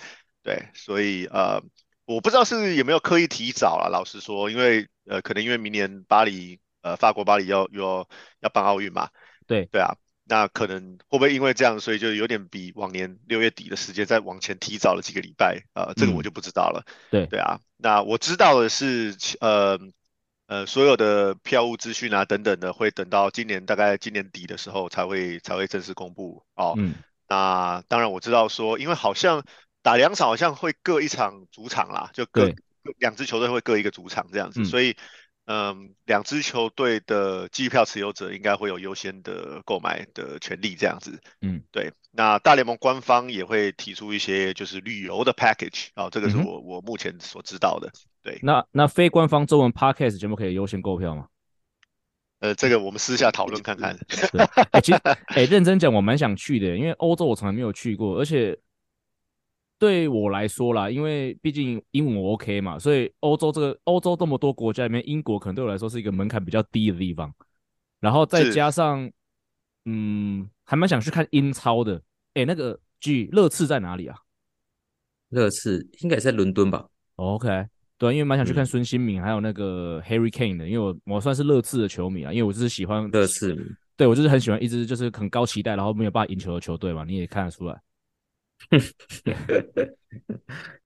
[0.43, 1.63] 对，所以，呃，
[2.05, 8.09] 我不知道是有没有刻意提早啦，老实说，因为，呃，可能因为明年巴黎，呃，法国巴黎要又要
[8.41, 9.09] 要办奥运嘛，
[9.47, 9.95] 对，对啊。
[10.27, 15.95] 那可能会不会因为这样，所以就有点比往年六月底的时间再往前提早了几个礼拜啊、呃？
[15.95, 16.83] 这个我就不知道了。
[16.87, 19.79] 嗯、对对啊，那我知道的是，呃
[20.47, 26.75] 呃，所有的票务资讯啊等等的，会等到今年大概今年底的时候才会才会正式公布哦。
[26.79, 26.95] 嗯。
[27.29, 29.45] 那当然我知道说，因为好像
[29.83, 32.51] 打两场好像会各一场主场啦，就各
[32.99, 34.97] 两支球队会各一个主场这样子，嗯、所以。
[35.47, 41.21] 嗯，两支球队的机票持有者应该会有优先的购买的权利，这样子。
[41.43, 41.93] 嗯，对。
[42.11, 47.91] 那大联盟官方也会提出一些就是旅游的 package 啊、哦，这个是我、嗯、我目前所知道的。
[48.23, 51.27] 对，那那非官方中文 podcast 节目可以优先购票吗？
[52.41, 53.95] 呃，这个我们私下讨论看看。
[54.73, 58.59] 哎，欸、其实哎、欸，认真讲，我蛮想去的，因为欧洲我从来没有去过，而且。
[59.85, 67.31] 对我来说啦，因为毕竟英文我 OK 嘛，所以欧洲这个欧洲这么多国家里面，英国可能对我来说是一个门槛比较低的地方。
[68.01, 69.11] 然后再加上，
[69.85, 72.01] 嗯，还蛮想去看英超的。
[72.33, 74.17] 哎，那个 G 热刺在哪里啊？
[75.29, 77.67] 热刺应该也在伦敦吧？OK，
[77.99, 83.55] 对，因为蛮想去看孙兴慜还有那个 Harry Kane 的，因为我我算是热刺的球迷啊，因为我就是喜欢热刺，
[83.99, 87.79] 对我就是很喜欢一支就是很高期待，然后没有办法赢球的球队嘛，你也看得出来。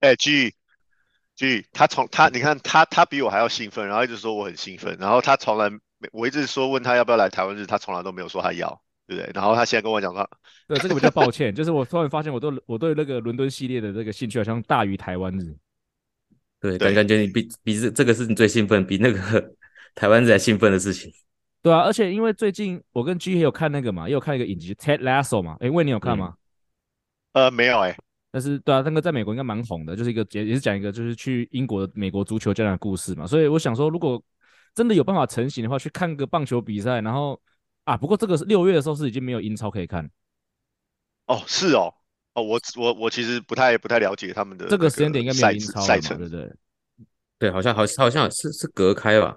[0.01, 0.55] 哎、欸、，G
[1.35, 8.81] G，他从他你看他他比我还要兴奋，然后一直说我很兴奋，然后他从来没我一直说问他要不要来台湾日，他从来都没有说他要。
[9.09, 9.33] 对不对？
[9.35, 10.29] 然后他现在跟我讲说，
[10.67, 15.57] 对，这个比较抱歉，就是我突然发现我对我对那个伦敦系列的这个兴趣好像大于台湾日。
[16.61, 19.55] 对，感感觉你比比这这个是你最兴奋，比那个
[19.97, 21.11] 台湾日还兴奋的事情。
[21.63, 26.35] 对啊，而且因为最近我跟 G 也有看那个嘛，也有看一个影集 Ted Lasso 嘛，哎，问你有看吗？
[26.35, 26.37] 嗯、
[27.39, 27.97] 呃，没有哎、欸。
[28.31, 33.27] 但是对啊，那个在美国应该蛮红的，就是一个也也是讲一个就是去英国的美国足球这样的故事嘛。
[33.27, 34.23] 所以我想说，如果
[34.75, 37.41] 真的有办法成型的话，去看个棒球比赛，然后
[37.85, 40.09] 啊，不过这个是六月的时候是已经没有英超可以看。
[41.27, 41.95] 哦，是哦，
[42.35, 46.53] 哦，我我我其实不太不太了解他们的这个时间点应该没有英超赛程，对不对？
[47.39, 49.37] 对，好像好好像是是隔开吧。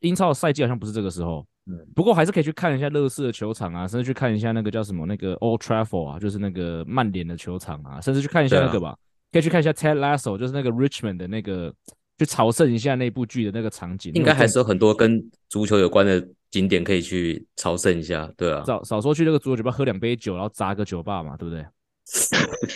[0.00, 1.46] 英超的赛季好像不是这个时候。
[1.70, 8.96] 嗯，不过还是可以去看一下乐视的球场啊，甚至去看一下那个叫什么那个 Old Trafford 啊，就是那个曼联的球场啊，甚至去看一下那个吧，啊、
[9.30, 11.72] 可以去看一下 Ted Lasso，就是那个 Richmond 的那个，
[12.18, 14.12] 去朝圣一下那部剧的那个场景。
[14.14, 18.64] 应该还是有很多跟足球有关的景点可以去朝圣一下，对啊。
[18.66, 21.64] 少少说去那个足球酒吧喝两杯酒，然后砸个酒吧嘛，对不对？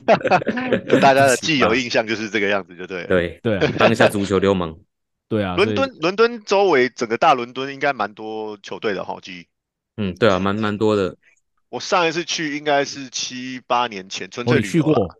[1.00, 3.04] 大家的既有印象就是这个样子，就 对。
[3.06, 4.72] 对对、啊，当一下足球流氓。
[5.28, 9.48] 对啊，伦敦伦敦周围整个大伦敦应该蛮多球队的哈，基。
[9.96, 11.16] 嗯，对啊，蛮蛮多的。
[11.68, 15.16] 我上一次去应该是七八年前，纯粹旅游。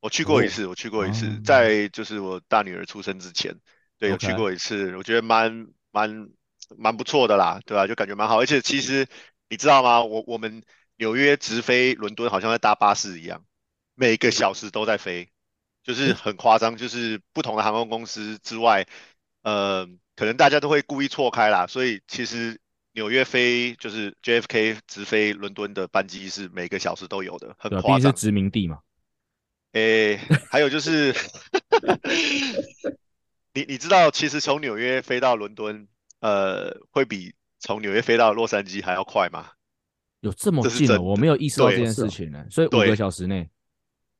[0.00, 3.54] 我去过一次，我去过一次，哦、在就是我大女儿出生之前，
[3.98, 6.28] 对，有去过一次，我觉得蛮蛮
[6.76, 7.86] 蛮不错的啦，对吧、啊？
[7.86, 9.06] 就感觉蛮好，而且其实
[9.50, 10.02] 你知道吗？
[10.02, 10.62] 我我们
[10.96, 13.44] 纽约直飞伦敦好像在搭巴士一样，
[13.94, 15.30] 每个小时都在飞，
[15.84, 18.86] 就是很夸张，就是不同的航空公司之外。
[19.42, 22.60] 呃，可能大家都会故意错开啦，所以其实
[22.92, 27.96] 纽约飞就是 JFK 直飞伦敦的班机是每个小时都有的，很夸张。
[27.96, 28.78] 毕竟是殖民地嘛。
[29.72, 30.18] 诶，
[30.50, 31.14] 还有就是，
[33.54, 35.88] 你你知道，其实从纽约飞到伦敦，
[36.20, 39.48] 呃，会比从纽约飞到洛杉矶还要快吗？
[40.20, 40.88] 有这么近？
[40.98, 42.44] 我没有意识到这件事情呢。
[42.50, 43.48] 所以五个小时内。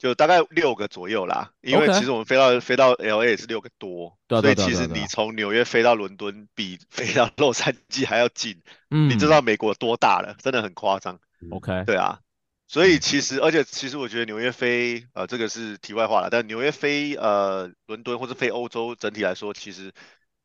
[0.02, 2.60] 就大概六个左右啦，因为其实我们飞到 Okay.
[2.60, 8.60] 飞到 LA 也是六个多，对对对对对，所以其实你从纽约飞到伦敦比 飞到洛杉矶还要近，
[8.90, 11.20] 嗯，你知道美国多大了，真的很夸张。
[11.52, 12.18] OK，对啊，
[12.66, 19.92] 所以其实而且其实我觉得纽约飞呃这个是题外话了，但纽约飞呃伦敦或者飞欧洲整体来说其实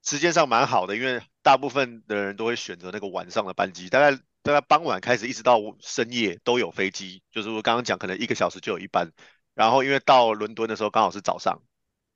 [0.05, 9.11] 时间上蛮好的，因为大部分的人都会选择那个晚上的班机，大概大概傍晚开始一直到深夜都有飞机，就是我刚刚讲可能一个小时就有一班。
[9.57, 11.59] 然后因为到伦敦的时候刚好是早上，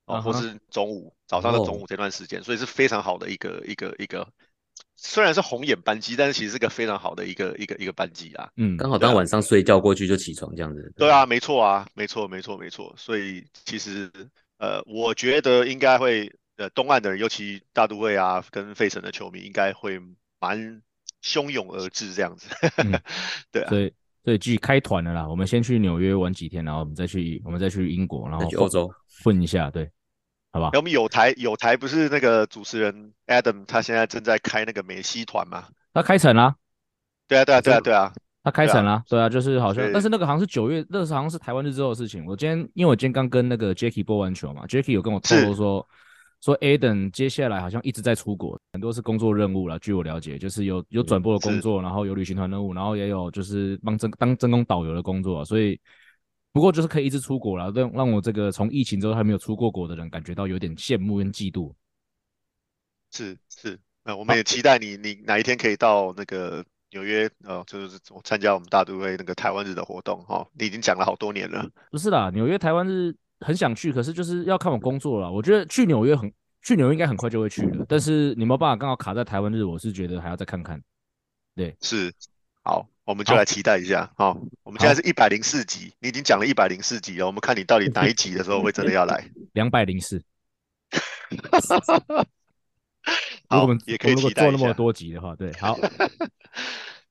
[0.05, 0.21] 哦、uh，huh.
[0.21, 2.45] 或是中午，早上的中午这段时间，oh.
[2.45, 4.27] 所以是非常好的一个一个一个，
[4.95, 8.51] 虽然是红眼班机，但是其实是个非常好的一个一个一个班机啊。
[8.57, 10.83] 嗯，刚好当晚上睡觉过去就起床这样子。
[10.95, 12.93] 对，对啊，没错啊，没错，没错，没错。
[12.95, 14.11] 所以其实
[14.59, 19.99] 呃，我觉得应该会呃，东岸的人，尤其大都会啊，跟费城的球迷应该会
[20.39, 20.83] 蛮
[21.23, 22.47] 汹涌而至这样子。
[22.77, 23.01] 嗯、
[23.51, 23.69] 对啊。
[23.69, 23.91] 所以
[24.23, 28.89] 继续开团了啦，我们先去纽约玩几天，然后我们再去，我们再去英国，然后去欧洲
[29.23, 29.89] 混一下，对，
[30.51, 30.69] 好吧？
[30.73, 35.65] 我们有台有台不是那个主持人 Adam，他现在正在开那个梅西团吗？
[35.93, 36.55] 他开成啦，
[37.27, 42.25] 对啊，对啊，对啊，对啊，他开成啦，对啊，就是好像，但是那个好像是九月，那是好像是台湾日之后的事情。
[42.25, 45.87] 我今天因为我今天刚跟那个 Jacky 播完球嘛，Jacky 有跟我透露说。
[46.41, 49.77] 说 Aden 接下来好像一直在出国，很多是工作任务了。
[49.77, 55.45] 据我了解，就是有有转播的工作，然后有旅行团任务，然后也有就是帮真当真工导游的工作。
[55.45, 55.79] 所以
[56.51, 61.71] 不过就是可以一直出国了，让让我这个从疫情之后还没有出过国的人感觉到有点羡慕跟嫉妒。
[63.11, 70.47] 是是，那我们也期待你你哪一天可以到那个纽约，呃，就是参加我们大都会那个台湾日的活动哈。
[70.53, 71.69] 你已经讲了好多年了。
[71.91, 73.15] 不是啦，纽约台湾日。
[73.41, 75.31] 很想去，可是就是要看我工作了。
[75.31, 80.81] 我觉得去纽约很去纽约应该很快就会去了，但是你没有办法刚好卡在台湾日，我是觉得还要再看看。
[81.55, 82.13] 对，是，
[82.63, 84.09] 好，我们就来期待一下。
[84.15, 89.25] 好，好，我们现在是一百零四集，你已经讲了一百零四集了，我们看你到底哪一集的时候会真的要来。
[89.53, 90.23] 两百零四。
[93.49, 95.77] 好，我们也可以期待做那么多集的话，对，好。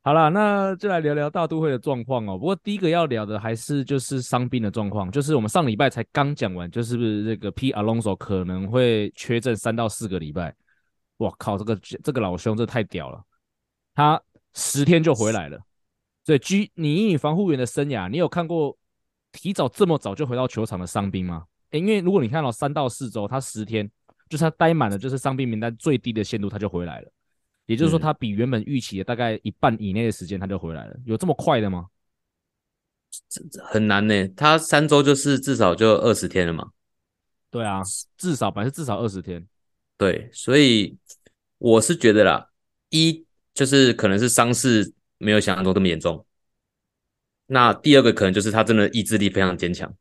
[0.02, 2.38] 好了，那就来聊聊大都会的状况哦。
[2.38, 10.54] 不过第一个要聊的还是就是伤兵的状况，就是我们上礼拜才刚讲完，就是不是这个 P Alonso 可能会缺阵三到四个礼拜。
[11.18, 13.22] 我靠，这个这个老兄这太屌了，
[13.94, 14.18] 他
[14.54, 15.60] 十天就回来了。
[16.24, 18.74] 所以 G，你以你防护员的生涯，你有看过
[19.32, 21.44] 提早这么早就回到球场的伤兵吗？
[21.72, 23.86] 诶，因为如果你看到三到四周，他十天
[24.30, 27.12] 就是他待满了，就是伤兵名单最低的限度，他就回来了。
[27.70, 31.86] 也就是说，他比原本预期的大概一半以内的时间他就回来了，有这么快的吗？
[33.28, 34.26] 这这很难呢。
[34.36, 36.72] 他三周就是至少就二十天了嘛。
[37.48, 37.80] 对啊，
[38.16, 39.46] 至少百分之至少二十天。
[39.96, 40.96] 对，所以
[41.58, 42.50] 我是觉得啦，
[42.88, 46.26] 一就是可能是伤势没有想象中这么严重，
[47.46, 49.94] 那第二个可能就是他真的意志力非常坚强，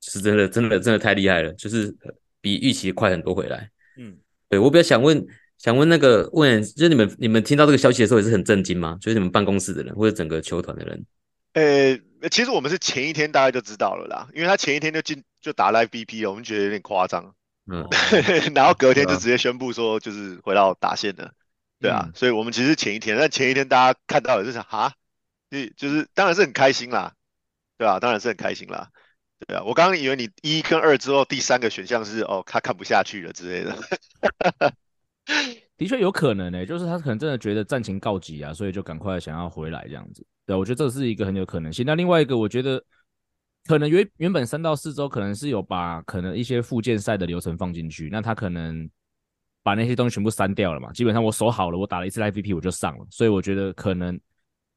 [0.00, 1.94] 是真的真的真的太厉害了，就是
[2.40, 3.70] 比预期快很多回来。
[3.96, 4.18] 嗯，
[4.48, 5.24] 对，我比较想问，
[5.60, 8.96] 想问那个问，就是你们你们听到这个消息的时候也是很震惊吗？
[8.98, 11.04] 就是你们办公室的人或者整个球团的人？
[11.52, 17.34] 呃，其实我们是前一天大概就知道了啦，因为他前一天就进就打 live BP 了，我们觉得有点夸张。
[17.70, 17.86] 嗯，
[18.56, 21.30] 然后隔天就直接宣布说就是回到打线了。
[21.78, 24.94] 对啊，所以我们其实前一天，但前一天大家看到也是想哈，
[25.76, 27.12] 就是当然是很开心啦，
[27.76, 28.88] 对啊，当然是很开心啦，
[29.46, 33.76] 对啊，我刚刚以为你一跟二之后第三个选项是哦，他看不下去了之类的，
[35.76, 40.26] 的确有可能呢、就是他可能真的觉得战情告急啊，所以就赶快想要回来这样子。
[40.46, 41.84] 对，我觉得这是一个很有可能性。
[41.86, 42.82] 那另外一个，我觉得
[43.64, 48.88] 可能原原本三到四周可能是有把可能一些复健赛的流程放进去，那他可能。
[49.62, 50.90] 把那些东西全部删掉了嘛？
[50.90, 54.18] 基本上我守好了，我打了一次 IVP 我就上了，所以我觉得可能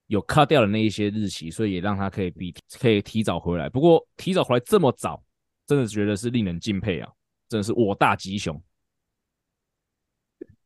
[0.08, 3.70] 有 cut 掉了那一些日期，所以也让他可以比可以提早回来。
[3.70, 5.24] 不过提早回来这么早，
[5.66, 7.10] 真的觉得是令人敬佩啊！
[7.48, 8.62] 真的是我大吉雄。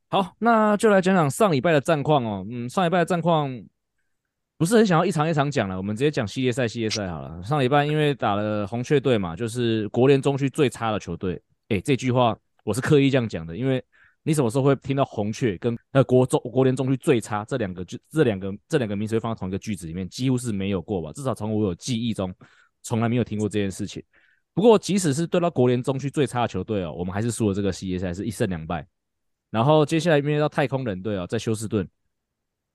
[0.09, 2.45] 好，那就来讲讲上礼拜的战况哦。
[2.49, 3.49] 嗯，上礼拜的战况
[4.57, 7.43] 不是很想要一场一场讲了，我们直接讲系列赛系列赛好了。
[7.43, 11.41] 上礼拜因为打了红雀队嘛，就是国联中区最差的球队。
[11.69, 13.83] 诶，这句话我是刻意这样讲的，因为。
[14.23, 20.05] 你什么时候会听到红雀跟呃国中国联中区最差这两个句这两个这两个名词会放在同一个句子里面？
[20.09, 21.13] 几乎是没有过吧？
[21.13, 22.35] 至少从我有记忆中，
[22.83, 24.03] 从来没有听过这件事情。
[24.53, 28.85] 不过即使是对到国联中区最差的球队哦，我们还是输了这个系列赛，是一胜两败。
[29.57, 31.89] 然后接下来面对到太空人队哦，在休斯顿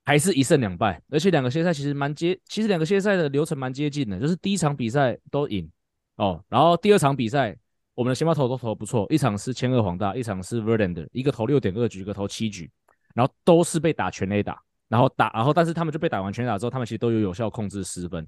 [0.05, 5.71] 还是一胜两败，而且两个系列赛其实蛮接，其实两个系列赛的流程蛮接近的，就是第一场比赛都赢
[6.17, 7.57] 哦，然后第二场比赛。
[7.95, 12.71] 我们的先发投都投不错，一场是千二黄大，一场是 Verlander，一个投六点二局，一个投七局，
[13.15, 14.59] 然后都是被打全垒打，
[14.89, 18.27] 然后打，然后但是他们就被打完全垒打之后，他们其实都有有效控制失分，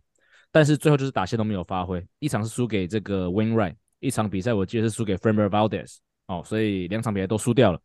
[0.52, 5.96] 但是最后就是打线都没有发挥，一场是输给这个 Wainwright，一场比赛我记得是输给 Framber Valdez，
[6.26, 7.80] 哦，所以两场比赛都输掉了，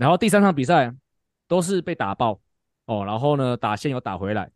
[0.00, 0.90] 然后第三场比赛
[1.46, 2.40] 都是被打爆，
[2.86, 4.50] 哦，然后呢打线又打回来，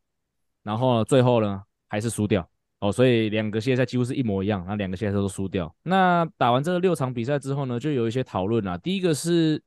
[0.62, 2.48] 然后最后呢还是输掉。
[2.80, 5.74] 哦，所以两个系列赛几乎是一模一样，那两个系列赛都输掉。
[5.82, 8.78] 那打完这个六场比赛之后呢，就有一些讨论啊。
[8.78, 9.62] 第一个是，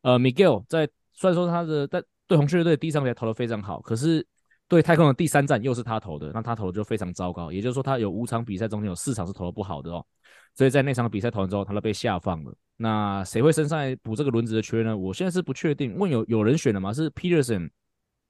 [0.00, 4.26] 呃，Miguel 在虽然说他的在对红雀队第一场比赛投的非常好，可是
[4.66, 7.52] 对太空的第三战又是他投的，那他投的就非常糟糕。
[7.52, 10.04] 也就是说，他有五场比赛中间有四场是投的不好的哦。
[10.54, 12.54] 所以在那场比赛投完之后，他都被下放了。
[12.76, 14.96] 那谁会升上来补这个轮子的缺呢？
[14.96, 15.96] 我现在是不确定。
[15.96, 16.92] 问有有人选了吗？
[16.92, 17.70] 是 Peterson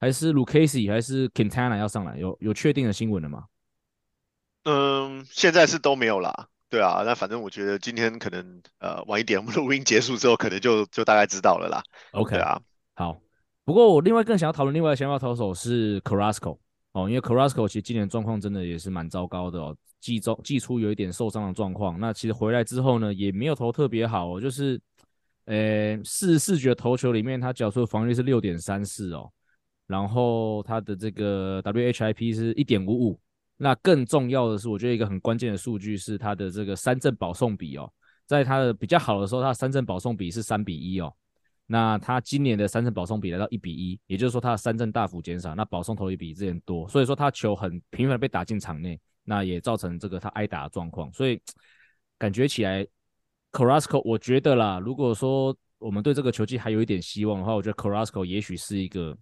[0.01, 2.17] 还是 Lucchesi 还是 Quintana 要上来？
[2.17, 3.45] 有有确定的新闻了吗？
[4.65, 11.83] 嗯，现在是都没有啦，对啊，那反正我觉得今天可能呃晚一点，我们录音结束之后，可能就就大概知道了啦。
[12.13, 12.61] OK 啊，
[12.95, 13.19] 好。
[13.65, 16.57] 不过我另外更想要讨论另外一个先发投手是 Carrasco
[17.05, 24.81] 哦，因为 Carrasco 其实今年状况真的也是蛮糟糕的哦，季中季初有一点受伤的状况，那其实回来之后呢，也没有投特别好哦，就是
[25.45, 29.31] 呃四四局的投球里面，他缴出的防御率是六点三四哦，
[29.87, 33.21] 然后他的这个 WHIP 是一点五五。
[33.61, 37.93] 那更重要的是，我觉得一个很关键的数据是他的这个三振保送比哦，
[38.25, 41.13] 在他的比较好的时候，他的三振保送比是三比一哦。
[41.69, 51.13] 那他今年的三振保送比来到一比一，也就是说他的三振大幅减少，那保送投也比之前多，所以说他球很频繁被打进场内，那也造成这个他挨打的状况。
[51.13, 51.41] 所以
[52.19, 52.85] 感觉起来
[53.53, 59.17] ，Carrasco，我觉得啦，如果说我们对这个球季还有一点希望的话，我觉得 Carrasco 也许是一个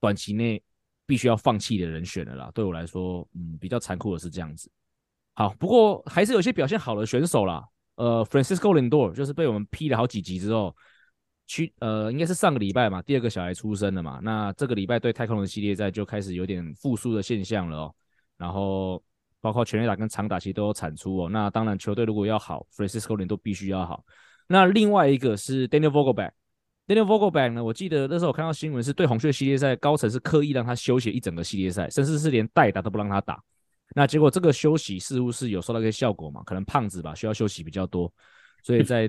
[0.00, 0.60] 短期内。
[1.08, 4.70] 必须要放弃的人选了啦，对我来说，嗯，比较残酷的是这样子。
[5.32, 7.66] 好，不过还是有些表现好的选手啦。
[7.94, 10.76] 呃，Francisco Lindor 就是被我们批了好几集之后，
[11.48, 14.20] 去呃，应该是上个礼拜嘛，第二个小孩出生了嘛。
[14.22, 17.94] 那这个礼拜对太空人系列赛就开始有点复苏的现象了哦。
[18.36, 19.02] 然后
[19.40, 21.28] 包括全垒打跟长打其实都有产出哦。
[21.28, 24.04] 那当然球队如果要好，Francisco Lindor 必须要好。
[24.46, 27.64] 那另外一个是 Daniel Vogelback，Daniel Vogelback 呢？
[27.64, 33.42] 我记得那时候我看到新闻是对红雀系列赛高层是刻意让他休息一整个系列赛，甚至是连代打都不让他打。
[33.94, 36.42] 那结果这个休息似乎是有收到一些效果嘛？
[36.44, 38.12] 可能胖子吧，需要休息比较多，
[38.62, 39.08] 所以在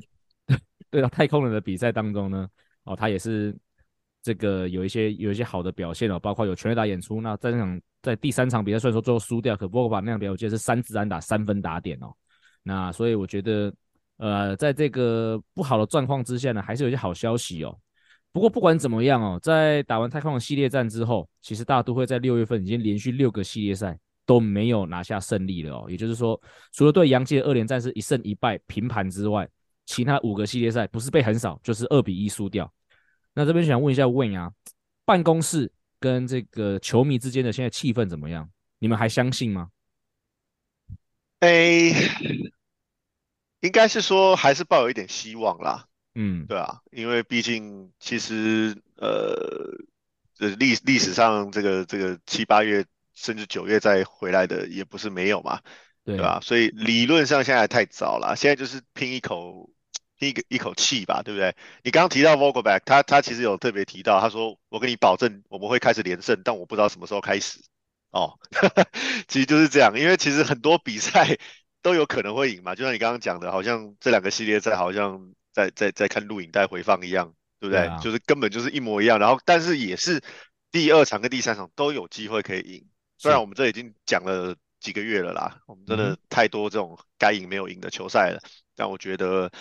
[0.91, 2.47] 对到太空人的比赛当中呢，
[2.83, 3.55] 哦，他也是
[4.21, 7.21] 这个有一些有一些好的表现哦，包括有全垒打演出。
[7.21, 12.13] 那在场在第三场比赛虽然说最后输掉，可 Vogelbach 那场比赛我记得是三支安打三分打点哦。
[12.63, 13.73] 那所以我觉得。
[14.21, 17.73] 呃，在这个不好的状况之下呢，还是有一些好消息哦。
[18.33, 25.85] 不过不管怎么样哦，在打完太空人系列战之后，其实大都会在六月份已经连续六个系列赛都没有拿下胜利了哦。
[25.87, 26.37] 也就是说，
[26.73, 29.47] 除了对洋基的二连战是一胜一败平盘之外，
[29.89, 32.71] 其他五个系列赛不是被横扫，就是二比一输掉。
[33.33, 34.53] 那这边想问一下 Wayne 啊，
[35.03, 38.47] 办公室跟这个球迷之间的现在气氛怎么样？
[38.77, 39.71] 你们还相信吗？
[41.39, 41.91] 哎，
[43.61, 45.87] 应该是说还是抱有一点希望啦。
[46.13, 49.35] 嗯，对啊，因为毕竟其实呃，
[50.35, 52.85] 这历历史上这个这个七八月
[53.15, 55.59] 甚至九月再回来的也不是没有嘛，
[56.03, 56.39] 对，对吧？
[56.41, 59.69] 所以理论上现在还太早了，现在就是拼一口拼
[60.27, 61.55] 一个一口气吧，对不对？
[61.83, 67.59] 你刚刚提到 Vogelback，他他其实有特别提到，他说我跟你保证我们会开始连胜，但我不知道什么时候开始。
[68.11, 68.37] 哦，
[69.27, 71.37] 其实就是这样，因为其实很多比赛
[71.81, 77.85] 都有可能会赢嘛，就像你刚刚讲的，好像这两个系列赛好像在在在看录影带回放一样，对不对？
[77.85, 77.99] 对啊。
[77.99, 80.21] 就是根本就是一模一样，然后但是也是
[80.71, 82.85] 第二场跟第三场都有机会可以赢，
[83.17, 88.39] 虽然我们这已经讲了几个月了啦，我们真的太多这种该赢没有赢的球赛了，
[88.75, 89.51] 但我觉得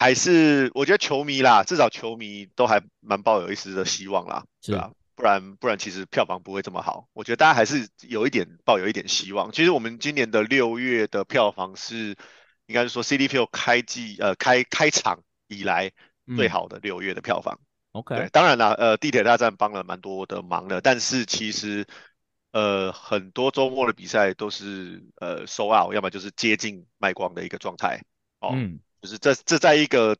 [0.00, 4.90] 还是我觉得球迷啦，至少球迷都还蛮抱有一丝的希望啦，是吧？
[5.14, 7.06] 不然不然，其实票房不会这么好。
[7.12, 9.52] 我觉得大家还是有一点抱有一点希望。
[9.52, 12.16] 其实我们今年的六月的票房是，
[12.64, 15.92] 应该是说 CDPO 开季呃开开场以来
[16.34, 17.60] 最好的六月的票房。
[17.92, 21.86] 嗯、OK，对，当然啦，呃，地铁大战帮了蛮多的忙的，但是其实
[22.52, 28.02] 呃很多周末的比赛都是呃 sold out，要么就是接近卖光的一个状态。
[28.40, 30.16] 哦，嗯、就是这这在一个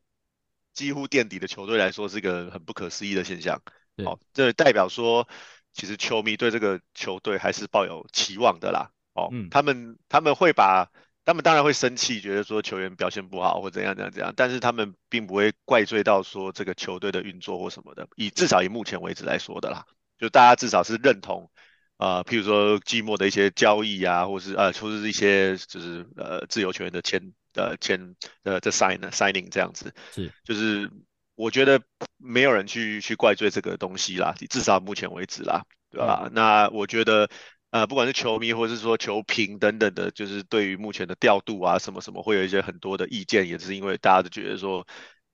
[0.73, 3.61] 几乎垫底的球队来说，是一个很不可思议的现象。
[4.05, 5.29] 哦，这代表说，
[5.75, 8.91] 其实球迷对这个球队还是抱有期望的啦。
[9.13, 10.91] 哦，嗯、他们他们会把，
[11.25, 18.09] 他们当然会生气，觉得说球员表现不好或怎样怎样怎样，但是他们并不会怪罪到说这个球队的运作或什么的。
[18.17, 19.85] 以至少以目前为止来说的啦，
[20.19, 21.51] 就大家至少是认同，
[21.99, 30.91] 呃，譬如说季末的一些交易啊，或是呃，或是一些就是呃自由球员的签呃签呃这 sign signing 这样子，是就是。
[31.37, 31.81] 我觉得
[32.19, 36.25] 没有人去去怪罪这个东西啦，至少目前为止啦，对吧？
[36.27, 37.31] 嗯、那我觉得，
[37.71, 44.87] 呃，不管是球迷或者是说球评等等的，就是对于目前的调度啊什么什么，会有一些很多的意见，也是因为大家都觉得说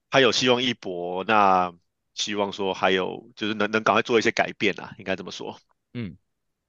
[0.08, 1.72] 还有希望一搏，那
[2.14, 5.58] 希望说还有就是能能赶快做一些改变啊，应该这么说。
[5.94, 6.16] 嗯，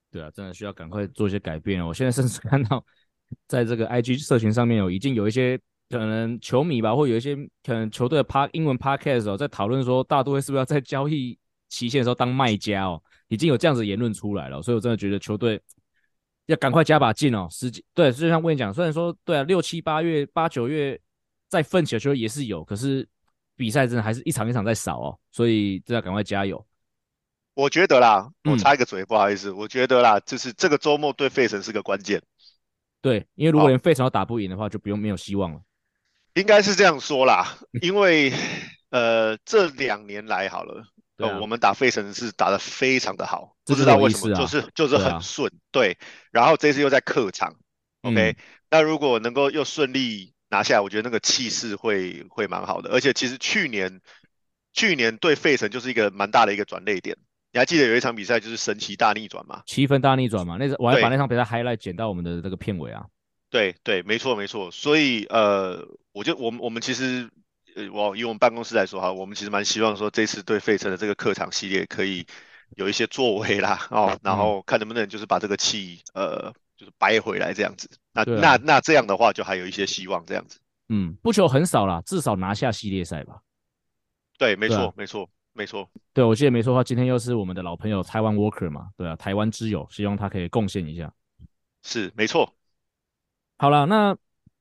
[0.09, 1.85] 对啊，真的需要赶快做一些改变。
[1.85, 2.83] 我现在甚至看到
[3.47, 5.59] 在这个 IG 社群上面有已经有一些。
[5.89, 15.57] 可能球迷吧，或有一些可能球队的 Pod 英文 Podcast 哦，在讨论说大都会是不是要在交易期限的时候当卖家哦，已经有这样子言论出来了，所以我真的觉得球队
[16.47, 17.47] 要赶快加把劲哦。
[17.49, 20.99] 时机对，就像我跟你讲，虽然说对啊，六七八月、八九月
[21.47, 23.07] 再奋起的球队也是有，可是
[23.55, 26.61] 比赛真的还是一场一场在少哦，所以真的要赶快加油。
[27.53, 32.21] 我觉得啦，我插一个嘴，嗯、不好意思，我觉得啦，就是这个周末对费城是个关键。
[33.01, 35.61] 对，因为如果连费城都打不赢的话，就不用没有希望了。
[36.33, 38.31] 应该是这样说啦， 因为
[38.89, 40.83] 呃这两年来好了，
[41.17, 45.97] 呃啊、我们打费城是打得非常的好，不知道为什么，就是就是很顺，对，啊、对。
[46.31, 47.55] 然后这次又在客场
[48.01, 48.35] ，OK，、嗯、
[48.69, 52.91] 那如果能够又顺利拿下来，我觉得那个气势会会蛮好的。
[52.91, 53.99] 而且其实去年
[54.73, 57.17] 去年对费城就是一个蛮大的一个转捩点，
[57.53, 59.63] 你还记得有一场比赛就是神奇大逆转吗？
[59.65, 63.05] 七分大逆转嘛，那我还把那场比赛 highlight 剪到我们的这个片尾啊。
[63.49, 67.29] 对对，没错没错，所以呃，我就我们我们其实
[67.75, 72.25] 呃，我以我们办公室来说哈，我们其实蛮希望说这次对费城的这个客场系列可以
[72.75, 80.59] 有一些作为啦 哦，然后看能不能就是把这个气呃就是掰回来这样子，那、啊、那那这样的话就还有一些希望这样子。
[80.89, 83.39] 嗯，不求很少啦，至少拿下系列赛吧。
[84.37, 85.89] 对，没错没错没错。
[86.13, 91.11] 对，我记得没错的话，今天又是我们的老朋友台湾 Walker 嘛，对啊，台湾之友，希望他可以贡献一下。
[91.81, 92.53] 是，没错。
[93.57, 94.15] 好了，那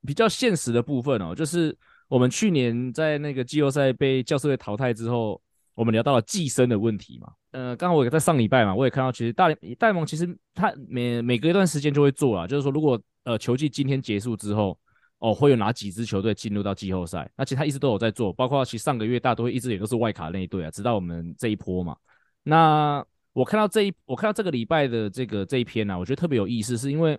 [0.06, 1.76] 比较现实的部分哦，就是
[2.08, 5.38] 我们去年在那个季后赛被教士队淘汰之后，
[5.74, 7.30] 我们聊到了寄生的问题嘛。
[7.50, 14.78] 呃，刚好我也在上礼拜嘛，我也看到其实大联大联盟其实他每每隔一段时间就会做啊，就是说如果呃球季今天结束之后，
[15.18, 21.96] 哦会有哪几支球队进入到季后赛，那其实他一直都有在做，包括其实上个月大多一直也都是外卡那一队啊，直到我们这一波嘛。
[22.42, 27.18] 那我看到这一我看到这个礼拜的这个这一篇呢、啊，我觉得特别有意思，是因为。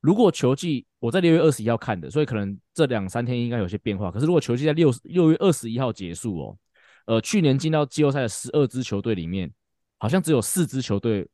[0.00, 4.10] 如果球季我在六月二十一号看的，所以可能这两三天应该有些变化。
[4.10, 6.58] 可是如果球季在六六月二十一号结束哦，
[7.06, 9.50] 呃，去年进到季后赛的十二支球队里面，
[9.96, 11.26] 好像只有四支球队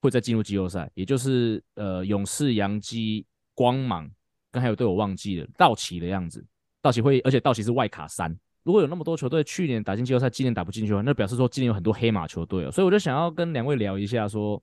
[0.00, 4.08] 会再进入季后赛，也就是呃勇士、洋基、光芒，
[4.52, 6.46] 刚才有队我忘记了，道奇的样子，
[6.80, 8.32] 道奇会，而且道奇是外卡三。
[8.62, 12.70] 如果有那么多球队去年打进季后赛，今年打不进去的话，那表示说今年有很多黑马球队哦。
[12.70, 14.62] 所以我就想要跟两位聊一下说。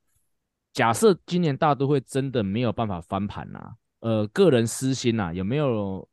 [0.72, 6.08] 假设今年大都会真的没有办法翻盘呐、啊，呃，个人私心呐、有没有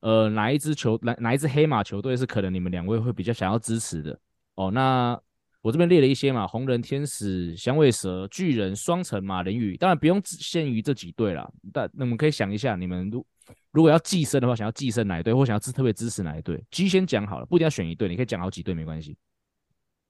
[0.00, 4.18] 呃哪一支球哪哪一支黑马球队是可能你们两位会比较想要支持的？
[4.56, 5.18] 哦，那
[5.62, 11.46] 我这边列了一些嘛，红人、天使、响尾蛇、巨人、双城、马林鱼，当然不用只限于这几队啦。
[11.70, 13.26] 但那我们可以想一下，你们如
[13.70, 19.16] 如果要寄生的话，想要寄生哪一队，或想要支特别支持哪一队？G 先讲好了，不一定要选一队，你可以讲好几队没关系。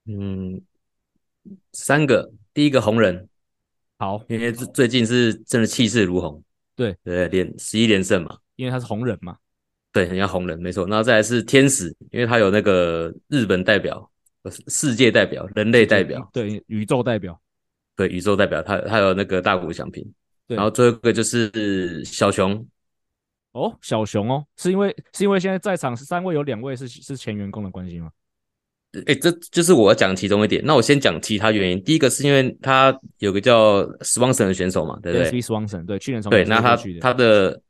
[0.07, 0.61] 嗯，
[1.73, 3.29] 三个，第一个红人，
[3.99, 6.41] 好，因为最近是真的气势如虹，
[6.77, 9.37] 对对，连十一连胜嘛，因为他是红人嘛，
[9.93, 10.87] 对，很像红人，没错。
[10.87, 14.10] 然后再来是天使，因为他有那个日本代表。
[14.69, 17.39] 世界代表、人类代表，对宇宙代表，
[17.95, 20.11] 对宇宙代表，他他有那个大谷翔平，
[20.47, 22.67] 然后最后一个就是小熊，
[23.53, 28.11] 哦，小熊哦，是因为是因为现在在场三位有两位是是前员工的关系吗？
[29.07, 30.63] 哎，这就是我要讲其中一点。
[30.65, 31.85] 那我先讲其他原因。
[31.85, 37.61] 第一个是因为他有个叫 Swanson 的选手嘛，对不对？Swanson 对，去年从对，那他他的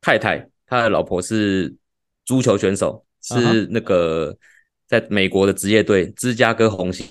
[0.00, 1.72] 太太，他的老婆是
[2.24, 4.36] 足球选手，是那个。
[4.88, 7.06] 在美国的职业队芝加哥红星，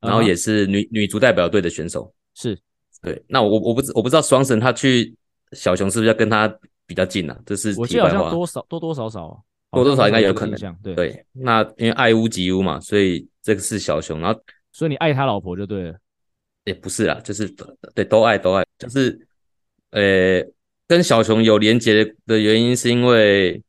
[0.00, 0.88] 然后也是女、uh huh.
[0.90, 2.58] 女足代表队的选手，是
[3.00, 3.22] 对。
[3.28, 5.14] 那我我不知我不知道双神他去
[5.52, 6.52] 小熊是不是要跟他
[6.84, 7.38] 比较近啊？
[7.46, 9.38] 这是我记得好像多少多多少少、啊、
[9.70, 10.58] 多多少应该有可能。
[10.82, 14.20] 对对，那因为爱屋及乌嘛，所以这个是小熊。
[14.20, 14.40] 然后
[14.72, 15.96] 所以你爱他老婆就对了，
[16.64, 17.48] 也不是啦，就是
[17.94, 19.16] 对都爱都爱，就是
[19.90, 20.44] 呃
[20.88, 23.62] 跟小熊有连结的原因是因为。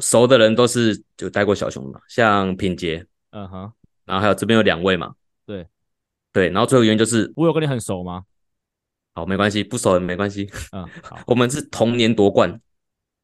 [0.00, 3.72] 熟的人都是就带过小熊嘛，像品杰，嗯哼，
[4.04, 5.14] 然后还有这边有两位嘛，
[5.46, 5.66] 对，
[6.32, 8.24] 对，然后最后原因就是我有跟你很熟吗？
[9.14, 12.60] 好，没关系，不熟也没关系，嗯，好， 我们是同年夺冠，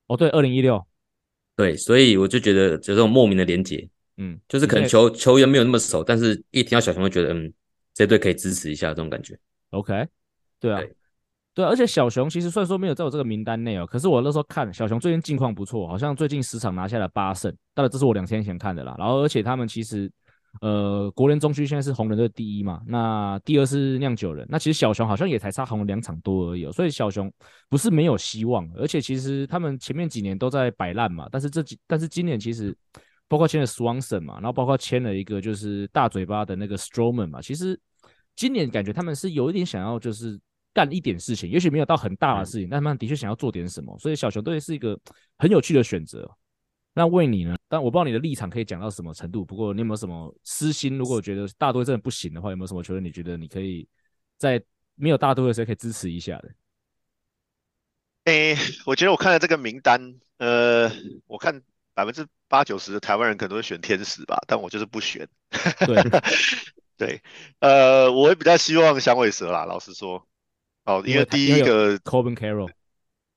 [0.06, 0.86] 哦，对，二零一六，
[1.56, 7.52] 对，所以我就觉得有这种莫名的连结，嗯，就是可能球球员没有那么熟，但是一听到小熊就觉得，嗯，
[7.94, 9.38] 这队可以支持一下这种感觉
[9.70, 10.06] ，OK，
[10.60, 10.80] 对啊。
[10.80, 10.94] 对
[11.53, 18.94] 对，而且小熊其实虽然说没有在我这个名单内哦，可是我那时候看小熊最近近况不错，好像最近十场拿下了八胜，当然这是我两天前看的啦。
[18.96, 20.11] 然后而且他们其实，
[20.61, 27.30] 呃，国联中区现在是红人队第一嘛，那第二是酿酒人，那其实小熊好像也才差红人两场多而已哦，所以小熊
[27.68, 32.74] 不是没有希望，而且其实他们前面几年都在摆烂嘛，但是这几但是今年其实
[33.26, 37.78] 包括签了 Swanson 嘛，然后包括签了一个就是大嘴巴的那个 Strowman 嘛，其实
[38.36, 40.38] 今年感觉他们是有一点想要就是。
[40.72, 44.98] 干一点事情，也许没有到很大的事情，但他们的确想要做点什么，所以小熊队是一个
[45.38, 46.30] 很有趣的选择。
[46.92, 47.56] 那为你呢？
[47.68, 49.44] 但我不知道你的立场可以讲到什么程度。
[49.44, 50.98] 不过你有没有什么私心？
[50.98, 53.88] 如果觉得大都会真的不行的话，有没有什么球队你觉得你可以
[54.36, 54.60] 在
[54.96, 56.50] 没有大都会的时候可以支持一下的？
[58.24, 60.90] 诶、欸，我觉得我看了这个名单，呃，
[61.26, 61.62] 我看
[61.94, 65.28] 百分之八九十的台湾人可能都会选天使吧，但我就是不选。
[65.86, 66.02] 对
[66.98, 67.22] 对，
[67.60, 70.26] 呃，我也比较希望响尾蛇啦，老实说。
[70.84, 72.70] 哦，因为第一个 Corbin Carroll，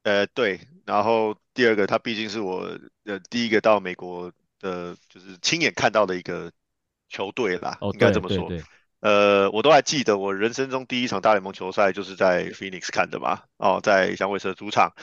[0.04, 6.52] 呃，对，然后第二个他毕竟是我呃第一个到美国的，就是亲眼看到的一个
[7.10, 8.52] 球队啦，哦、应该这么说。
[9.02, 14.94] 呃，我都还记得我人生中第一场大联盟球赛就是在 Phoenix 看的嘛，哦，在响尾蛇主场，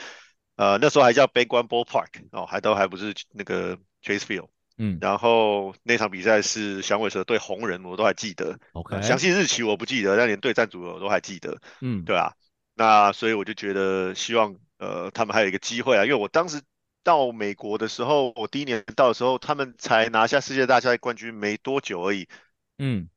[0.55, 12.31] 呃，那时候还叫 Big One Ballpark，哦，还都还不是那个 Chase Field，嗯，然后那场比赛是响尾蛇对红人，我都还记得，OK，详细日期我不记得，但连对战组合我都还记得，嗯，对啊。
[12.73, 16.61] 那所以我就觉得希望呃他们还有一个机会啊，因为我当时
[17.03, 22.27] 到美国的时候，我第一年到的时候，他们才拿下世界大赛冠军没多久而已，
[22.77, 23.09] 嗯，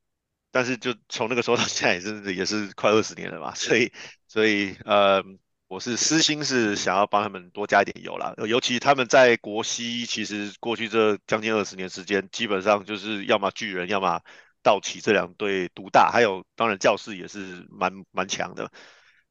[0.51, 3.93] 但是就从那个时候到现在也是也是快二十年了嘛，所以
[4.27, 5.23] 所以呃
[5.67, 14.21] 我是私心是想要帮他们多加一点油啦，尤其他们在国西其实过去这将近二十年时间，基本上就是要么巨人，要么
[14.63, 18.71] 道奇这两队独大，还有当然教士也是蛮蛮强的。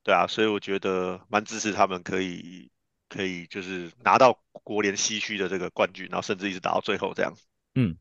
[0.03, 2.69] 对啊，所以我觉得蛮支持他们可以
[3.07, 7.33] 可以就是拿到国联西区的这个冠军，然后甚至一直打到最后这样。
[7.75, 7.95] 嗯，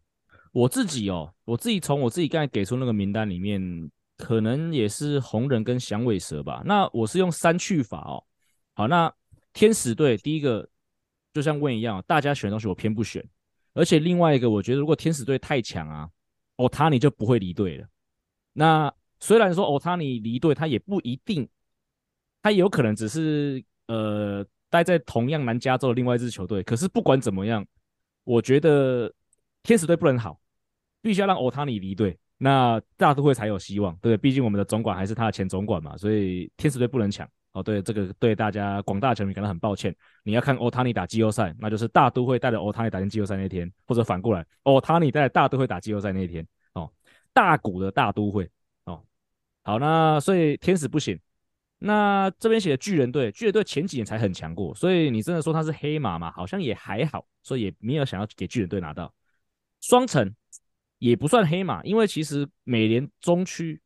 [0.52, 3.60] 我自己哦，我自己从我自己刚才给出那个名单里面，
[4.22, 6.62] 可能也是红人跟响尾蛇吧。
[6.64, 8.22] 那我是用三去法哦。
[8.72, 9.12] 好，那
[9.52, 10.68] 天使队第一个
[11.34, 13.20] 就像问一样，大家选的东西我偏不选，
[13.74, 16.08] 而且另外一个我觉得如果天使队太强啊，
[16.54, 17.86] 欧塔尼就不会离队了。
[18.52, 21.48] 那虽然说欧塔尼离队，他也不一定。
[22.42, 27.66] 他有可能只是呃待在同样南加州的另外一支球队，可是不管怎么样，
[28.22, 29.12] 我觉得
[29.64, 30.40] 天使队不能好，
[31.00, 34.16] 必须要让欧塔尼离队，那大都会才有希望，对不对？
[34.16, 37.62] 毕竟我们的总管还是他的前总管嘛，所以天使队不能抢哦。
[37.62, 39.94] 对，这个对大家广大球迷感到很抱歉。
[40.24, 46.90] 你要看欧塔尼打季后赛，那就是大都会带着欧塔尼打进季后赛那天，或者反过来，欧塔尼带着大都会打季后赛那一天哦。
[47.32, 48.50] 大谷的大都会
[48.86, 49.04] 哦，
[49.62, 51.16] 好，那所以天使不行。
[51.78, 56.32] 那这边写的巨人队，巨人队前几年才很强过，所以你真的说他是黑马嘛？
[56.32, 59.14] 好像也还好，所以也没有想要给巨人队拿到
[59.80, 60.34] 双城。
[61.02, 63.80] 也不算黑马，因为其实美联中区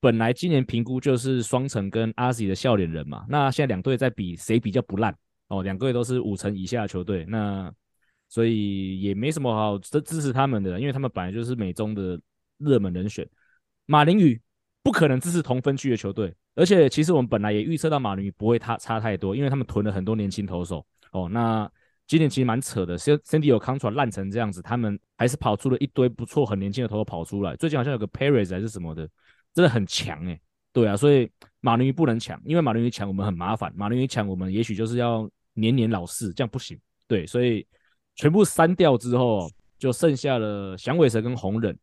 [0.00, 5.16] 本来今年评估就是双城跟阿 Z 的笑脸人嘛，那现在两队在比谁比较不烂
[5.48, 7.72] 哦，两个队都是五成以下的球队，那
[8.28, 12.20] 所以也没什么好支支持他们的，因为他们本来就是美中的
[12.58, 13.26] 热门人选。
[13.86, 14.38] 马林鱼
[14.82, 21.66] 不可能支持同分区的球队，而且其实我们本来也预测到马林鱼不会差差太多，因为他们囤了很多年轻投手哦，那。
[22.08, 27.54] 今年其实蛮扯的，Sandy Alcantara 烂成这样子，他们还是跑出了一堆不错、很年轻的投手跑出来。
[27.54, 29.06] 最近好像有个 Perez 还是什么的，
[29.52, 30.40] 真的很强哎、欸。
[30.72, 31.30] 对啊，所以
[31.60, 36.80] 马林鱼不能抢，因为马林鱼抢我们很麻烦，马林鱼抢我们也许就是要年年老四，这样不行。
[37.06, 37.66] 对，所以
[38.14, 39.46] 全部删掉之后，
[39.78, 41.78] 就剩下了响尾蛇跟红人。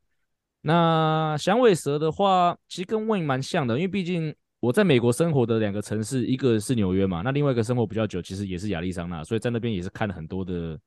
[0.62, 4.36] 那响尾蛇的话，其实跟 Win 蛮像的，因为毕竟。
[4.66, 10.80] 我在美国生活的两个城市，一个是纽约嘛，那另外一个生活比较久，其实也是亚利桑那，所以在那边也是看了很多的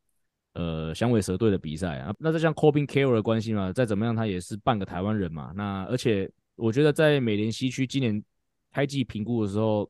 [0.55, 2.13] 呃响尾蛇队的比赛啊。
[2.19, 5.53] 那这像 Corbin Carroll 的关系嘛，再怎么样他也是半个台湾人嘛。
[5.55, 8.21] 那而且我觉得在美联西区今年
[8.73, 9.89] 开季评估的时候，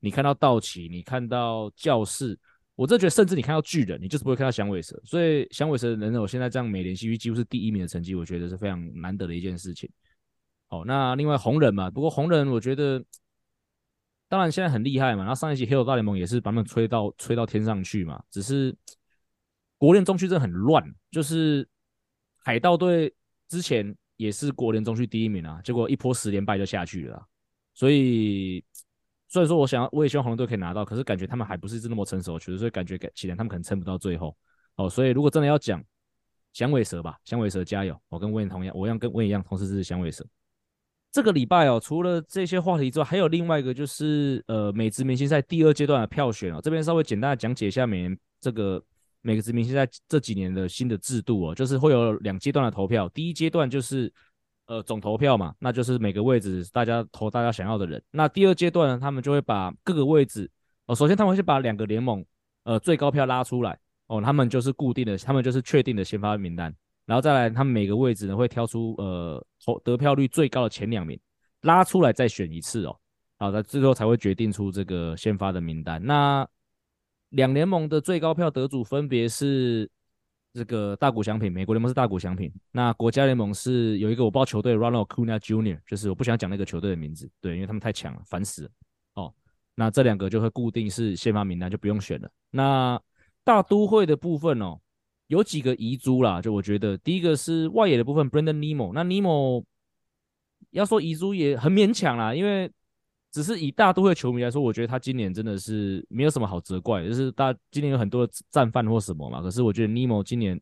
[0.00, 2.36] 你看到道奇，你看到教士，
[2.74, 5.00] 我真觉得甚至你看到巨人，你就是不会看到响尾蛇。
[5.04, 9.88] 所以响尾蛇能有现在这样美联西区几乎是第一名的成绩，我觉得是非常难得的一件事情。
[10.66, 13.00] 好，那另外红人嘛，不过红人我觉得。
[14.28, 18.22] 当然现在很厉害嘛，然后上一季黑手大联盟也是把他们吹到吹到天上去嘛。
[18.30, 18.76] 只是
[19.78, 21.66] 国联中区真的很乱，就是
[22.44, 23.14] 海盗队
[23.48, 27.26] 之前也是国联中区第一名啊，结果一波十连败就下去了。
[27.74, 28.62] 所以
[29.28, 34.36] 虽然说我想要，我也希望红队可以拿到，可是感觉他们还不是一支那么成熟的球队，所以感觉起来他们可能撑不到最后。
[34.76, 35.82] 哦，所以如果真的要讲
[36.52, 37.98] 响尾蛇吧，响尾蛇加油！
[38.08, 40.26] 我跟温同样，我一样跟温一样，同时支持响尾蛇。
[41.10, 46.60] 这个礼拜哦，除了这些话题之外，还有另外一个就是呃，美职明星赛第二阶段的票选哦。
[46.62, 48.82] 这边稍微简单的讲解一下每年这个
[49.22, 53.08] 美职明星赛这几年的新的制度哦，就是会有两阶段的投票。
[53.08, 54.12] 第一阶段就是
[54.66, 58.02] 呃总投票嘛，那就是每个位置大家投大家想要的人。
[58.10, 60.48] 那第二阶段呢，他们就会把各个位置
[60.86, 62.24] 哦，首先他们会先把两个联盟
[62.64, 63.78] 呃最高票拉出来
[64.08, 66.74] 哦，他们就是固定的，他们就是确定的先发名单。
[67.08, 71.18] 然后再来，他每个位置呢会挑出呃投得票率最高的前两名，
[71.62, 72.94] 拉出来再选一次哦，
[73.38, 76.04] 好的，最后才会决定出这个先发的名单。
[76.04, 76.46] 那
[77.30, 79.90] 两联盟的最高票得主分别是
[80.52, 88.70] 这个大谷翔平，美国联盟是大谷翔平，那国家联盟是有一个我不知道球队 Ronald Acuna Jr.，就是我不想讲那个球队的名字，对，因为他们太强了，烦死了。
[89.14, 89.32] 哦，
[89.74, 92.30] 那这两个就会固定是先发名单，就不用选了。
[92.50, 93.00] 那
[93.44, 94.78] 大都会的部分哦。
[95.28, 98.92] 有几个遗珠啦，就我觉得第一个是外野的部分，Brandon Nimmo。
[98.92, 99.62] 那 Nimmo
[100.70, 102.70] 要说遗珠也很勉强啦，因为
[103.30, 109.42] 只是以大都会球迷来说，我觉得他今年真的是没有什么好责怪，就是大今年有很多的战犯或什么嘛。
[109.42, 110.58] 可是我觉得 Nimmo 今年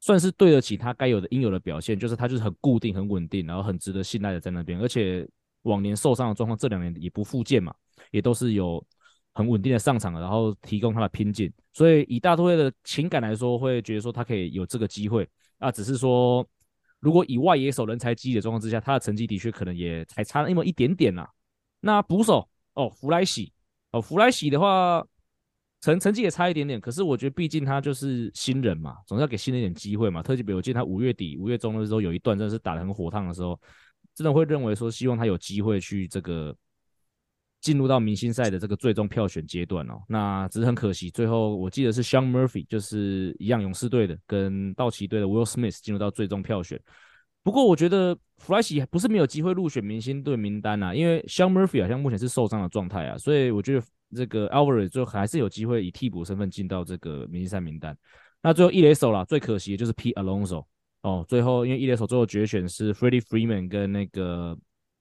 [0.00, 4.80] 算是对得起他该有的应有的表现，就是他就是很固定、很稳定，然后很值得信赖的在那边。
[4.80, 5.28] 而且
[5.62, 7.74] 往年受伤的状况，这两年也不复健嘛，
[8.10, 8.82] 也都是有。
[9.32, 15.28] 很稳定的上场，然后提供他的拼劲，所以以大都会的情感来说，会觉得说他可以有这个机会
[15.58, 15.70] 啊。
[15.70, 16.44] 只是说，
[16.98, 21.30] 如果以外野手人才济济的状况之下，他的成绩的确可能也还差那么一点点呐、啊。
[21.80, 23.52] 那捕手哦，弗莱西
[23.92, 25.06] 哦，弗莱西的话
[25.80, 30.22] 成成绩也差一点点，可是我觉得毕竟他就是新人嘛，总是要给新人一点机会嘛。
[30.22, 33.58] 特别比如我记得他五月底、五月中的时候有一段真的是打得很火烫的时候，
[34.12, 36.54] 真的会认为说希望他有机会去这个。
[37.60, 46.80] 进入到明星赛的这个最终票选阶段哦，那只是很可惜，最后我记得是 Sean Murphy，就是一样勇士队的跟道奇队的 Will Smith 进入到最终票选。
[47.42, 53.86] 不过我觉得弗莱西不是没有机会入选明星队名单啊，因为 Sean Murphy 好像目前是受伤的状态啊，所以我觉得
[54.16, 57.94] 这个 Alvarez 最后还是有机会以替补身份进到这个明星赛名单。
[58.42, 60.64] 那最后一垒手啦，最可惜的就是 P Alonso
[61.02, 64.56] 哦，最后因为一垒手最后决选是 Freddie Freeman 跟那个。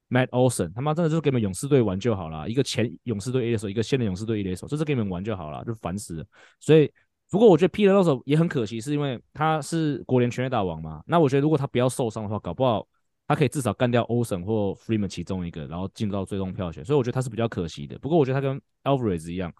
[0.09, 6.25] Matt Olson，他妈真的就是给你们勇士队玩就好了，一个前勇士队一垒手，一个现任勇士队一垒手，就是给你们玩就好了，就烦死了。
[6.59, 6.91] 所以，
[7.29, 11.03] 不过我觉得 Pete Alonso 也很可惜，是因为他是国联全垒打王嘛。
[11.05, 12.87] 那我觉得如果他不要受伤的话，搞不好
[13.27, 16.83] 他可以至少干掉 Olson 或 Freeman 其中一个，然后进入到最终票选。
[16.83, 17.99] 所以我觉得他是比较可惜的。
[17.99, 19.53] 不过我觉得他跟 Alvarez 一样，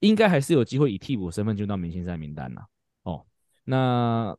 [0.00, 2.60] 应该还是有机会以替补身份进入到明星赛名单呐。
[3.04, 3.24] 哦，
[3.64, 4.36] 那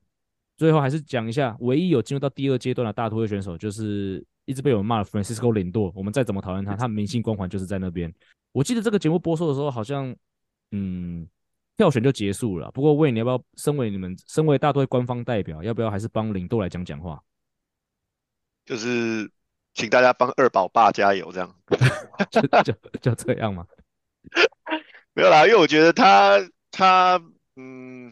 [0.58, 4.26] 最后还是讲一下，唯一有进入到第二阶段的大都会选手就是。
[4.50, 8.10] 一直被我们骂的 Francisco Lindor，我们再怎么讨厌他，他明星光环就是在那边。
[8.54, 10.16] 我记得这个节目播出的时候，好像
[10.72, 11.28] 嗯
[11.76, 12.72] 票选就结束了。
[12.72, 17.22] 不过魏，你要不要身为你们身为大都会官方代表，要不要还是帮林多来讲讲话？
[18.64, 19.30] 就是
[19.74, 21.56] 请大家帮二宝爸加油，这样
[22.32, 23.68] 就就就这样吗？
[25.14, 26.40] 没有啦，因为我觉得他
[26.72, 27.22] 他
[27.58, 28.10] 嗯。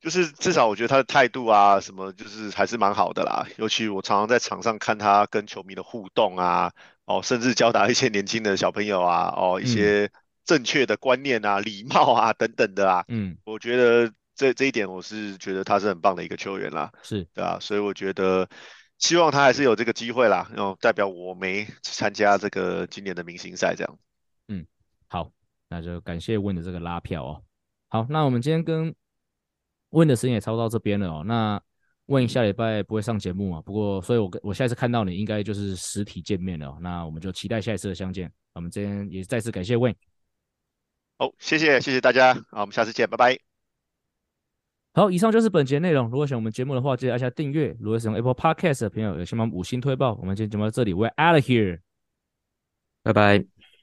[0.00, 3.46] 就是至少我觉得他的态度啊，什么就是还是蛮好的啦。
[3.58, 6.72] 尤其我常常在场上看他跟球迷的互动啊，
[7.04, 10.10] 哦，甚至教导一些年轻的小朋友啊，哦，一些
[10.44, 13.04] 正确的观念啊、礼貌啊等等的啊。
[13.08, 16.90] 嗯，我觉得这这一点我是觉得他是很棒的一个球员啦。
[17.02, 18.48] 是，对啊，所以我觉得
[18.98, 23.98] 希望他还是有这个机会啦，然后代表我没参加这个今年的明星赛这样。
[24.48, 24.66] 嗯，
[25.08, 25.30] 好，
[25.68, 27.42] 那就感谢 Win 的这个拉票哦。
[27.88, 28.94] 好，那我们今天跟
[29.90, 31.22] Win 的时间也差不多到这边了哦。
[31.24, 31.60] 那
[32.06, 33.62] Win 下礼拜不会上节目嘛？
[33.62, 36.78] 不过，所以我我下一次看到你应该就是实体见面了哦。
[36.80, 38.30] 那我们就期待下一次的相见。
[38.52, 39.94] 我们今天也再次感谢 Win。
[41.18, 43.38] 好，谢谢谢谢大家，好，我们下次见，拜拜。
[44.92, 46.10] 好，以上就是本节内容。
[46.10, 47.76] 如果喜欢我们节目的话，记得按下订阅。
[47.78, 50.14] 如果使用 Apple Podcast 的朋友，也请帮我们五星推爆。
[50.14, 51.80] 我们今天节目到这里，We're out of here，
[53.02, 53.59] 拜拜。